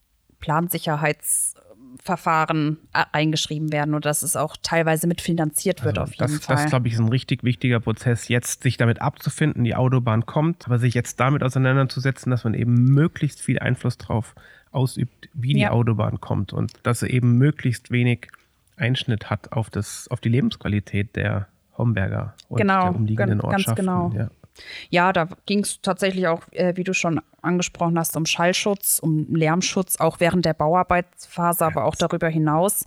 Plansicherheitsverfahren 0.40 1.65
äh, 2.08 3.04
eingeschrieben 3.12 3.72
werden 3.72 3.94
und 3.94 4.04
dass 4.04 4.22
es 4.22 4.36
auch 4.36 4.56
teilweise 4.62 5.06
mitfinanziert 5.06 5.84
wird 5.84 5.98
auf 5.98 6.10
jeden 6.10 6.22
Also 6.22 6.36
das, 6.36 6.44
Fall. 6.46 6.56
Das, 6.56 6.66
glaube 6.66 6.88
ich, 6.88 6.94
ist 6.94 7.00
ein 7.00 7.08
richtig 7.08 7.42
wichtiger 7.44 7.80
Prozess, 7.80 8.28
jetzt 8.28 8.62
sich 8.62 8.76
damit 8.76 9.00
abzufinden, 9.00 9.64
die 9.64 9.74
Autobahn 9.74 10.26
kommt, 10.26 10.66
aber 10.66 10.78
sich 10.78 10.94
jetzt 10.94 11.18
damit 11.20 11.42
auseinanderzusetzen, 11.42 12.30
dass 12.30 12.44
man 12.44 12.54
eben 12.54 12.74
möglichst 12.74 13.40
viel 13.40 13.58
Einfluss 13.58 13.98
drauf 13.98 14.34
ausübt, 14.72 15.28
wie 15.34 15.54
die 15.54 15.60
Ja. 15.60 15.70
Autobahn 15.70 16.20
kommt 16.20 16.52
und 16.52 16.72
dass 16.82 17.00
sie 17.00 17.08
eben 17.08 17.38
möglichst 17.38 17.90
wenig 17.90 18.28
Einschnitt 18.76 19.30
hat 19.30 19.52
auf, 19.52 19.70
das, 19.70 20.06
auf 20.10 20.20
die 20.20 20.28
Lebensqualität 20.28 21.16
der 21.16 21.48
Homberger 21.78 22.34
und 22.48 22.58
Genau, 22.58 22.82
der 22.82 22.94
umliegenden 22.96 23.40
Ortschaften. 23.40 23.74
genau. 23.86 24.12
Ja. 24.14 24.30
Ja, 24.90 25.12
da 25.12 25.28
ging 25.46 25.60
es 25.60 25.80
tatsächlich 25.80 26.26
auch, 26.28 26.42
äh, 26.52 26.76
wie 26.76 26.84
du 26.84 26.94
schon 26.94 27.20
angesprochen 27.42 27.98
hast, 27.98 28.16
um 28.16 28.26
Schallschutz, 28.26 28.98
um 28.98 29.34
Lärmschutz, 29.34 29.98
auch 29.98 30.20
während 30.20 30.44
der 30.44 30.54
Bauarbeitsphase, 30.54 31.64
aber 31.64 31.84
auch 31.84 31.94
darüber 31.94 32.28
hinaus. 32.28 32.84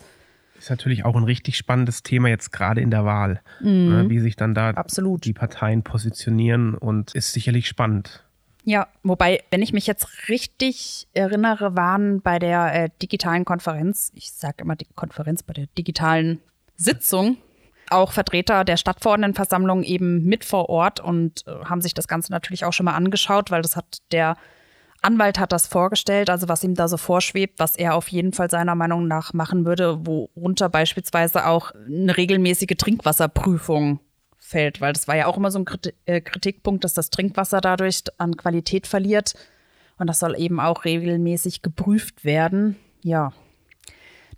Ist 0.58 0.69
natürlich 0.69 1.05
auch 1.05 1.15
ein 1.15 1.23
richtig 1.23 1.55
spannendes 1.55 2.03
Thema 2.03 2.27
jetzt 2.27 2.51
gerade 2.51 2.82
in 2.82 2.91
der 2.91 3.05
Wahl, 3.05 3.41
ne, 3.62 4.10
wie 4.10 4.19
sich 4.19 4.36
dann 4.36 4.53
da 4.53 4.71
Mhm. 4.71 4.77
Absolut. 4.77 5.23
die 5.23 5.32
Parteien 5.34 5.84
positionieren 5.84 6.75
und 6.75 7.15
ist 7.15 7.32
sicherlich 7.32 7.67
spannend. 7.67 8.25
Ja, 8.65 8.88
wobei, 9.03 9.41
wenn 9.51 9.62
ich 9.62 9.71
mich 9.71 9.88
jetzt 9.88 10.27
richtig 10.27 11.08
erinnere, 11.13 11.77
waren 11.77 12.21
bei 12.21 12.39
der 12.39 12.73
äh, 12.75 12.89
digitalen 13.01 13.45
Konferenz, 13.45 14.12
ich 14.15 14.32
sage 14.34 14.58
immer 14.60 14.75
die 14.75 14.86
Konferenz, 14.95 15.43
bei 15.43 15.53
der 15.53 15.67
digitalen 15.77 16.39
Sitzung, 16.75 17.38
auch 17.91 18.12
Vertreter 18.12 18.63
der 18.63 18.78
Stadtverordnetenversammlung 18.78 19.84
eben 19.84 20.23
mit 20.23 20.45
vor 20.45 20.69
Ort 20.69 20.99
und 20.99 21.45
äh, 21.47 21.65
haben 21.65 21.82
sich 21.82 21.93
das 21.93 22.08
Ganze 22.08 22.32
natürlich 22.32 22.65
auch 22.65 22.73
schon 22.73 22.86
mal 22.86 22.95
angeschaut, 22.95 23.52
weil 23.52 23.62
das 23.62 23.75
hat 23.75 23.99
der 24.12 24.36
Anwalt 25.02 25.39
hat 25.39 25.54
das 25.54 25.67
vorgestellt, 25.67 26.30
also 26.30 26.49
was 26.49 26.63
ihm 26.63 26.75
da 26.75 26.89
so 26.89 26.97
vorschwebt, 26.97 27.60
was 27.60 27.78
er 27.78 27.95
auf 27.95 28.10
jeden 28.10 28.34
Fall 28.34 28.49
seiner 28.49 28.75
Meinung 28.75 29.08
nach 29.08 29.34
machen 29.34 29.65
würde, 29.65 30.06
worunter 30.06 30.67
beispielsweise 30.67 31.45
auch 31.45 31.71
eine 31.71 32.17
regelmäßige 32.17 32.75
Trinkwasserprüfung 32.78 34.02
fällt, 34.38 34.82
weil 34.82 34.93
das 34.93 35.08
war 35.08 35.15
ja 35.15 35.28
auch 35.28 35.38
immer 35.38 35.52
so 35.52 35.60
ein 35.60 35.65
äh, 36.06 36.19
Kritikpunkt, 36.19 36.84
dass 36.84 36.93
das 36.93 37.12
Trinkwasser 37.12 37.62
dadurch 37.62 38.04
an 38.17 38.36
Qualität 38.36 38.88
verliert. 38.88 39.36
Und 39.97 40.08
das 40.08 40.19
soll 40.19 40.38
eben 40.38 40.60
auch 40.60 40.86
regelmäßig 40.86 41.62
geprüft 41.62 42.25
werden. 42.25 42.78
Ja, 43.02 43.32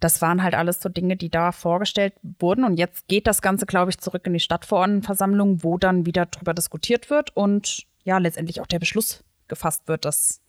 das 0.02 0.22
waren 0.22 0.44
halt 0.44 0.56
alles 0.56 0.82
so 0.82 0.90
Dinge, 0.90 1.16
die 1.16 1.30
da 1.30 1.52
vorgestellt 1.52 2.14
wurden. 2.40 2.66
Und 2.66 2.78
jetzt 2.78 3.08
geht 3.08 3.28
das 3.28 3.42
Ganze, 3.42 3.66
glaube 3.66 3.92
ich, 3.92 4.00
zurück 4.00 4.26
in 4.26 4.34
die 4.34 4.40
Stadtverordnetenversammlung, 4.40 5.64
wo 5.64 5.78
dann 5.78 6.06
wieder 6.06 6.26
drüber 6.26 6.54
diskutiert 6.54 7.10
wird 7.10 7.36
und 7.38 7.86
ja, 8.04 8.18
letztendlich 8.18 8.62
auch 8.62 8.68
der 8.68 8.80
Beschluss 8.80 9.24
gefasst 9.48 9.88
wird, 9.88 10.06
dass 10.06 10.42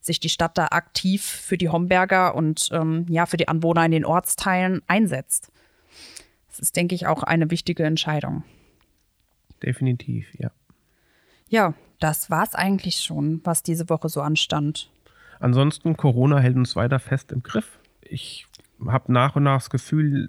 sich 0.00 0.18
die 0.18 0.28
Stadt 0.28 0.58
da 0.58 0.66
aktiv 0.70 1.22
für 1.24 1.56
die 1.56 1.68
Homberger 1.68 2.34
und 2.34 2.70
ähm, 2.72 3.06
ja, 3.08 3.26
für 3.26 3.36
die 3.36 3.46
Anwohner 3.46 3.84
in 3.84 3.92
den 3.92 4.04
Ortsteilen 4.04 4.82
einsetzt. 4.88 5.52
Das 6.48 6.58
ist, 6.58 6.76
denke 6.76 6.96
ich, 6.96 7.06
auch 7.06 7.22
eine 7.22 7.50
wichtige 7.52 7.84
Entscheidung. 7.84 8.42
Definitiv, 9.62 10.26
ja. 10.38 10.50
Ja, 11.48 11.74
das 12.00 12.30
war 12.30 12.42
es 12.42 12.54
eigentlich 12.54 12.96
schon, 13.00 13.40
was 13.44 13.62
diese 13.62 13.88
Woche 13.88 14.08
so 14.08 14.22
anstand. 14.22 14.90
Ansonsten, 15.38 15.96
Corona 15.96 16.38
hält 16.40 16.56
uns 16.56 16.74
weiter 16.74 16.98
fest 16.98 17.30
im 17.30 17.44
Griff. 17.44 17.78
Ich 18.02 18.47
habe 18.86 19.12
nach 19.12 19.36
und 19.36 19.44
nach 19.44 19.58
das 19.58 19.70
Gefühl, 19.70 20.28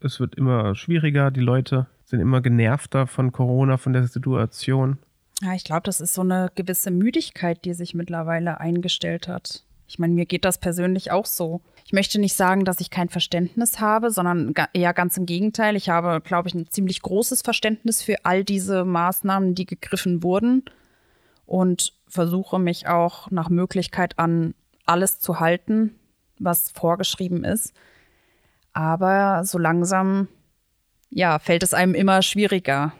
es 0.00 0.20
wird 0.20 0.34
immer 0.34 0.74
schwieriger. 0.74 1.30
Die 1.30 1.40
Leute 1.40 1.86
sind 2.04 2.20
immer 2.20 2.40
genervter 2.40 3.06
von 3.06 3.32
Corona, 3.32 3.76
von 3.76 3.92
der 3.92 4.06
Situation. 4.06 4.98
Ja, 5.42 5.54
ich 5.54 5.64
glaube, 5.64 5.82
das 5.84 6.00
ist 6.00 6.14
so 6.14 6.22
eine 6.22 6.50
gewisse 6.54 6.90
Müdigkeit, 6.90 7.64
die 7.64 7.74
sich 7.74 7.94
mittlerweile 7.94 8.60
eingestellt 8.60 9.28
hat. 9.28 9.64
Ich 9.86 9.98
meine, 9.98 10.14
mir 10.14 10.26
geht 10.26 10.44
das 10.44 10.58
persönlich 10.58 11.12
auch 11.12 11.26
so. 11.26 11.62
Ich 11.84 11.92
möchte 11.92 12.20
nicht 12.20 12.34
sagen, 12.34 12.64
dass 12.64 12.80
ich 12.80 12.90
kein 12.90 13.08
Verständnis 13.08 13.80
habe, 13.80 14.10
sondern 14.10 14.52
eher 14.74 14.92
ganz 14.92 15.16
im 15.16 15.24
Gegenteil. 15.24 15.76
Ich 15.76 15.88
habe, 15.88 16.20
glaube 16.20 16.48
ich, 16.48 16.54
ein 16.54 16.68
ziemlich 16.68 17.00
großes 17.00 17.40
Verständnis 17.40 18.02
für 18.02 18.16
all 18.24 18.44
diese 18.44 18.84
Maßnahmen, 18.84 19.54
die 19.54 19.64
gegriffen 19.64 20.22
wurden 20.22 20.64
und 21.46 21.94
versuche 22.06 22.58
mich 22.58 22.88
auch 22.88 23.30
nach 23.30 23.48
Möglichkeit 23.48 24.18
an 24.18 24.54
alles 24.84 25.20
zu 25.20 25.40
halten, 25.40 25.94
was 26.38 26.70
vorgeschrieben 26.70 27.44
ist. 27.44 27.72
Aber 28.72 29.44
so 29.44 29.58
langsam, 29.58 30.28
ja, 31.10 31.38
fällt 31.38 31.62
es 31.62 31.74
einem 31.74 31.94
immer 31.94 32.22
schwieriger. 32.22 32.92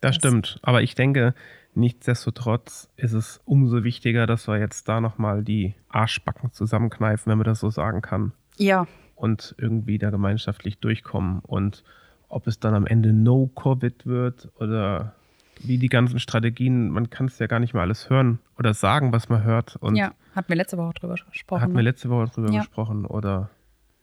Das, 0.00 0.16
stimmt. 0.16 0.58
Aber 0.62 0.82
ich 0.82 0.94
denke, 0.94 1.34
nichtsdestotrotz 1.74 2.88
ist 2.96 3.12
es 3.12 3.40
umso 3.44 3.84
wichtiger, 3.84 4.26
dass 4.26 4.48
wir 4.48 4.58
jetzt 4.58 4.88
da 4.88 5.00
nochmal 5.00 5.44
die 5.44 5.74
Arschbacken 5.88 6.52
zusammenkneifen, 6.52 7.30
wenn 7.30 7.38
man 7.38 7.44
das 7.44 7.60
so 7.60 7.70
sagen 7.70 8.02
kann. 8.02 8.32
Ja. 8.56 8.86
Und 9.14 9.54
irgendwie 9.58 9.98
da 9.98 10.10
gemeinschaftlich 10.10 10.78
durchkommen. 10.78 11.40
Und 11.40 11.84
ob 12.28 12.46
es 12.46 12.58
dann 12.58 12.74
am 12.74 12.86
Ende 12.86 13.12
No-Covid 13.12 14.06
wird 14.06 14.50
oder 14.58 15.14
wie 15.60 15.78
die 15.78 15.88
ganzen 15.88 16.18
Strategien, 16.18 16.90
man 16.90 17.10
kann 17.10 17.26
es 17.26 17.38
ja 17.38 17.46
gar 17.46 17.60
nicht 17.60 17.74
mehr 17.74 17.82
alles 17.82 18.10
hören 18.10 18.40
oder 18.58 18.74
sagen, 18.74 19.12
was 19.12 19.28
man 19.28 19.44
hört. 19.44 19.76
Und 19.76 19.96
ja, 19.96 20.12
hatten 20.34 20.48
wir 20.48 20.56
letzte 20.56 20.78
Woche 20.78 20.94
drüber 20.94 21.14
gesprochen. 21.30 21.62
Hatten 21.62 21.72
wir 21.72 21.82
ne? 21.82 21.90
letzte 21.90 22.10
Woche 22.10 22.28
drüber 22.34 22.50
ja. 22.50 22.60
gesprochen 22.60 23.04
oder 23.04 23.50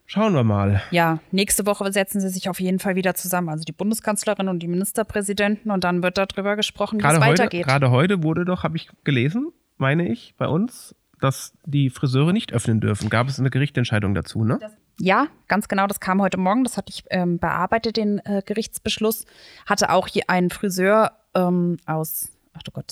schauen 0.09 0.33
wir 0.33 0.43
mal. 0.43 0.81
Ja, 0.91 1.19
nächste 1.31 1.65
Woche 1.65 1.91
setzen 1.93 2.19
sie 2.19 2.29
sich 2.29 2.49
auf 2.49 2.59
jeden 2.59 2.79
Fall 2.79 2.95
wieder 2.95 3.15
zusammen, 3.15 3.49
also 3.49 3.63
die 3.63 3.71
Bundeskanzlerin 3.71 4.49
und 4.49 4.59
die 4.59 4.67
Ministerpräsidenten 4.67 5.71
und 5.71 5.83
dann 5.83 6.03
wird 6.03 6.17
darüber 6.17 6.55
gesprochen, 6.55 6.99
wie 7.01 7.05
es 7.05 7.19
weitergeht. 7.19 7.65
Gerade 7.65 7.91
heute 7.91 8.23
wurde 8.23 8.43
doch, 8.43 8.63
habe 8.63 8.75
ich 8.75 8.89
gelesen, 9.03 9.51
meine 9.77 10.09
ich, 10.09 10.33
bei 10.37 10.47
uns, 10.47 10.95
dass 11.21 11.53
die 11.65 11.89
Friseure 11.89 12.33
nicht 12.33 12.51
öffnen 12.53 12.81
dürfen. 12.81 13.09
Gab 13.09 13.27
es 13.27 13.39
eine 13.39 13.49
Gerichtsentscheidung 13.49 14.13
dazu, 14.13 14.43
ne? 14.43 14.57
Das 14.59 14.73
ja, 15.01 15.27
ganz 15.47 15.69
genau, 15.69 15.87
das 15.87 16.01
kam 16.01 16.21
heute 16.21 16.37
Morgen, 16.37 16.65
das 16.65 16.75
hatte 16.75 16.91
ich 16.91 17.05
ähm, 17.09 17.39
bearbeitet, 17.39 17.95
den 17.95 18.19
äh, 18.25 18.41
Gerichtsbeschluss. 18.45 19.25
Hatte 19.65 19.91
auch 19.91 20.07
hier 20.07 20.23
einen 20.27 20.49
Friseur 20.49 21.13
ähm, 21.33 21.77
aus, 21.85 22.31
ach 22.53 22.63
du 22.63 22.71
Gott, 22.71 22.91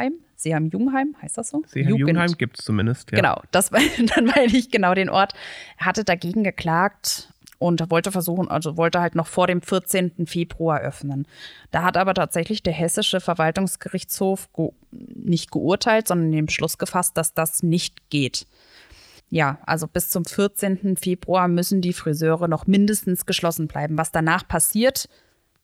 Seeheim-Jugendheim? 0.00 0.30
Seeheim-Jungheim, 0.36 1.16
heißt 1.22 1.38
das 1.38 1.50
so? 1.50 1.62
Seeheim-Jungheim 1.66 2.32
gibt 2.38 2.58
es 2.58 2.64
zumindest, 2.64 3.10
ja. 3.12 3.16
Genau, 3.16 3.42
das, 3.50 3.70
dann 4.14 4.24
meine 4.24 4.56
ich 4.56 4.70
genau 4.70 4.94
den 4.94 5.10
Ort. 5.10 5.34
Er 5.78 5.86
hatte 5.86 6.04
dagegen 6.04 6.44
geklagt 6.44 7.32
und 7.58 7.90
wollte 7.90 8.10
versuchen, 8.10 8.48
also 8.48 8.76
wollte 8.76 9.00
halt 9.00 9.14
noch 9.14 9.26
vor 9.26 9.46
dem 9.46 9.60
14. 9.60 10.26
Februar 10.26 10.80
öffnen. 10.80 11.28
Da 11.70 11.82
hat 11.82 11.98
aber 11.98 12.14
tatsächlich 12.14 12.62
der 12.62 12.72
Hessische 12.72 13.20
Verwaltungsgerichtshof 13.20 14.48
ge 14.54 14.70
nicht 14.90 15.50
geurteilt, 15.50 16.08
sondern 16.08 16.32
den 16.32 16.46
Beschluss 16.46 16.78
gefasst, 16.78 17.16
dass 17.16 17.34
das 17.34 17.62
nicht 17.62 18.10
geht. 18.10 18.46
Ja, 19.28 19.58
also 19.64 19.86
bis 19.86 20.08
zum 20.08 20.24
14. 20.24 20.96
Februar 20.96 21.46
müssen 21.48 21.82
die 21.82 21.92
Friseure 21.92 22.48
noch 22.48 22.66
mindestens 22.66 23.26
geschlossen 23.26 23.68
bleiben. 23.68 23.96
Was 23.96 24.10
danach 24.10 24.48
passiert, 24.48 25.08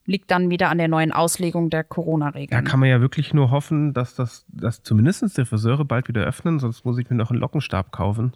liegt 0.07 0.31
dann 0.31 0.49
wieder 0.49 0.69
an 0.69 0.79
der 0.79 0.87
neuen 0.87 1.11
Auslegung 1.11 1.69
der 1.69 1.83
Corona-Regeln. 1.83 2.63
Da 2.63 2.67
kann 2.67 2.79
man 2.79 2.89
ja 2.89 3.01
wirklich 3.01 3.33
nur 3.33 3.51
hoffen, 3.51 3.93
dass 3.93 4.15
das 4.15 4.45
dass 4.47 4.81
zumindest 4.81 5.37
die 5.37 5.45
Friseure 5.45 5.85
bald 5.85 6.07
wieder 6.07 6.23
öffnen, 6.23 6.59
sonst 6.59 6.85
muss 6.85 6.97
ich 6.97 7.09
mir 7.09 7.17
noch 7.17 7.29
einen 7.29 7.39
Lockenstab 7.39 7.91
kaufen 7.91 8.33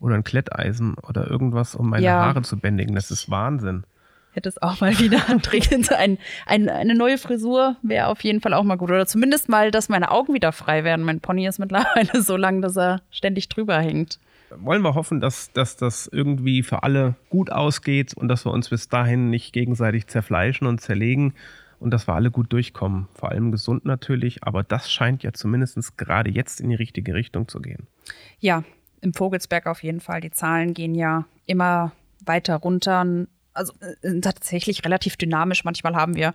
oder 0.00 0.14
ein 0.14 0.24
Kletteisen 0.24 0.94
oder 0.94 1.30
irgendwas, 1.30 1.74
um 1.74 1.90
meine 1.90 2.04
ja. 2.04 2.14
Haare 2.14 2.42
zu 2.42 2.58
bändigen. 2.58 2.94
Das 2.94 3.10
ist 3.10 3.30
Wahnsinn. 3.30 3.84
Hätte 4.32 4.48
es 4.48 4.60
auch 4.62 4.80
mal 4.80 4.98
wieder 4.98 5.18
dringend 5.42 5.92
ein, 5.92 6.16
ein, 6.46 6.70
eine 6.70 6.94
neue 6.94 7.18
Frisur 7.18 7.76
wäre 7.82 8.06
auf 8.06 8.24
jeden 8.24 8.40
Fall 8.40 8.54
auch 8.54 8.64
mal 8.64 8.76
gut. 8.76 8.90
Oder 8.90 9.06
zumindest 9.06 9.50
mal, 9.50 9.70
dass 9.70 9.90
meine 9.90 10.10
Augen 10.10 10.32
wieder 10.32 10.52
frei 10.52 10.84
werden. 10.84 11.04
Mein 11.04 11.20
Pony 11.20 11.46
ist 11.46 11.58
mittlerweile 11.58 12.22
so 12.22 12.38
lang, 12.38 12.62
dass 12.62 12.76
er 12.76 13.02
ständig 13.10 13.50
drüber 13.50 13.78
hängt 13.78 14.18
wollen 14.58 14.82
wir 14.82 14.94
hoffen, 14.94 15.20
dass, 15.20 15.52
dass 15.52 15.76
das 15.76 16.06
irgendwie 16.06 16.62
für 16.62 16.82
alle 16.82 17.14
gut 17.30 17.50
ausgeht 17.50 18.14
und 18.14 18.28
dass 18.28 18.44
wir 18.46 18.52
uns 18.52 18.70
bis 18.70 18.88
dahin 18.88 19.30
nicht 19.30 19.52
gegenseitig 19.52 20.06
zerfleischen 20.06 20.66
und 20.66 20.80
zerlegen 20.80 21.34
und 21.78 21.90
dass 21.90 22.06
wir 22.06 22.14
alle 22.14 22.30
gut 22.30 22.52
durchkommen. 22.52 23.08
Vor 23.14 23.30
allem 23.30 23.50
gesund 23.50 23.84
natürlich, 23.84 24.44
aber 24.44 24.62
das 24.62 24.90
scheint 24.90 25.22
ja 25.22 25.32
zumindest 25.32 25.98
gerade 25.98 26.30
jetzt 26.30 26.60
in 26.60 26.68
die 26.68 26.76
richtige 26.76 27.14
Richtung 27.14 27.48
zu 27.48 27.60
gehen. 27.60 27.88
Ja, 28.38 28.62
im 29.00 29.12
Vogelsberg 29.12 29.66
auf 29.66 29.82
jeden 29.82 30.00
Fall. 30.00 30.20
Die 30.20 30.30
Zahlen 30.30 30.74
gehen 30.74 30.94
ja 30.94 31.26
immer 31.46 31.92
weiter 32.24 32.56
runter. 32.56 33.26
Also 33.52 33.72
äh, 34.02 34.20
tatsächlich 34.20 34.84
relativ 34.84 35.16
dynamisch. 35.16 35.64
Manchmal 35.64 35.96
haben 35.96 36.14
wir 36.14 36.34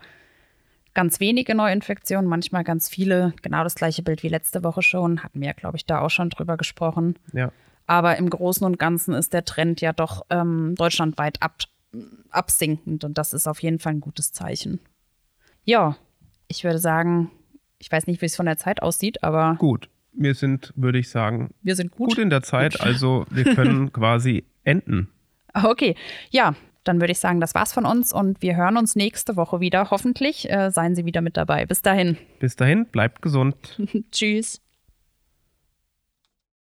ganz 0.94 1.20
wenige 1.20 1.56
Neuinfektionen, 1.56 2.30
manchmal 2.30 2.64
ganz 2.64 2.90
viele. 2.90 3.34
Genau 3.42 3.64
das 3.64 3.76
gleiche 3.76 4.04
Bild 4.04 4.24
wie 4.24 4.30
letzte 4.30 4.64
Woche 4.64 4.82
schon. 4.82 5.24
Hatten 5.24 5.40
wir, 5.40 5.54
glaube 5.54 5.78
ich, 5.78 5.86
da 5.86 6.02
auch 6.02 6.10
schon 6.10 6.30
drüber 6.30 6.58
gesprochen. 6.58 7.18
Ja. 7.34 7.52
Aber 7.88 8.18
im 8.18 8.30
Großen 8.30 8.66
und 8.66 8.78
Ganzen 8.78 9.14
ist 9.14 9.34
der 9.34 9.46
Trend 9.46 9.82
ja 9.82 9.94
doch 9.94 10.26
ähm, 10.30 10.76
deutschlandweit 10.76 11.42
ab, 11.42 11.64
absinkend 12.30 13.04
und 13.04 13.18
das 13.18 13.34
ist 13.34 13.48
auf 13.48 13.62
jeden 13.64 13.80
Fall 13.80 13.94
ein 13.94 14.02
gutes 14.02 14.34
Zeichen. 14.34 14.80
Ja, 15.64 15.98
ich 16.48 16.64
würde 16.64 16.80
sagen, 16.80 17.32
ich 17.80 17.92
weiß 17.92 18.08
nicht, 18.08 18.22
wie 18.22 18.26
es 18.26 18.36
von 18.36 18.46
der 18.46 18.58
Zeit 18.58 18.82
aussieht, 18.82 19.24
aber. 19.24 19.56
Gut. 19.58 19.90
Wir 20.20 20.34
sind, 20.34 20.74
würde 20.76 20.98
ich 20.98 21.10
sagen, 21.10 21.54
wir 21.62 21.76
sind 21.76 21.92
gut, 21.92 22.10
gut 22.10 22.18
in 22.18 22.32
der 22.32 22.42
Zeit, 22.42 22.74
gut. 22.74 22.82
also 22.82 23.26
wir 23.30 23.54
können 23.54 23.94
quasi 23.94 24.46
enden. 24.64 25.10
Okay, 25.54 25.96
ja, 26.32 26.56
dann 26.84 27.00
würde 27.00 27.12
ich 27.12 27.20
sagen, 27.20 27.40
das 27.40 27.54
war's 27.54 27.72
von 27.72 27.86
uns 27.86 28.14
und 28.14 28.42
wir 28.42 28.56
hören 28.56 28.78
uns 28.78 28.96
nächste 28.96 29.36
Woche 29.36 29.60
wieder. 29.60 29.92
Hoffentlich 29.92 30.50
äh, 30.50 30.72
seien 30.72 30.96
Sie 30.96 31.06
wieder 31.06 31.22
mit 31.22 31.38
dabei. 31.38 31.66
Bis 31.66 31.82
dahin. 31.82 32.18
Bis 32.40 32.56
dahin, 32.56 32.86
bleibt 32.88 33.22
gesund. 33.22 33.56
Tschüss. 34.12 34.62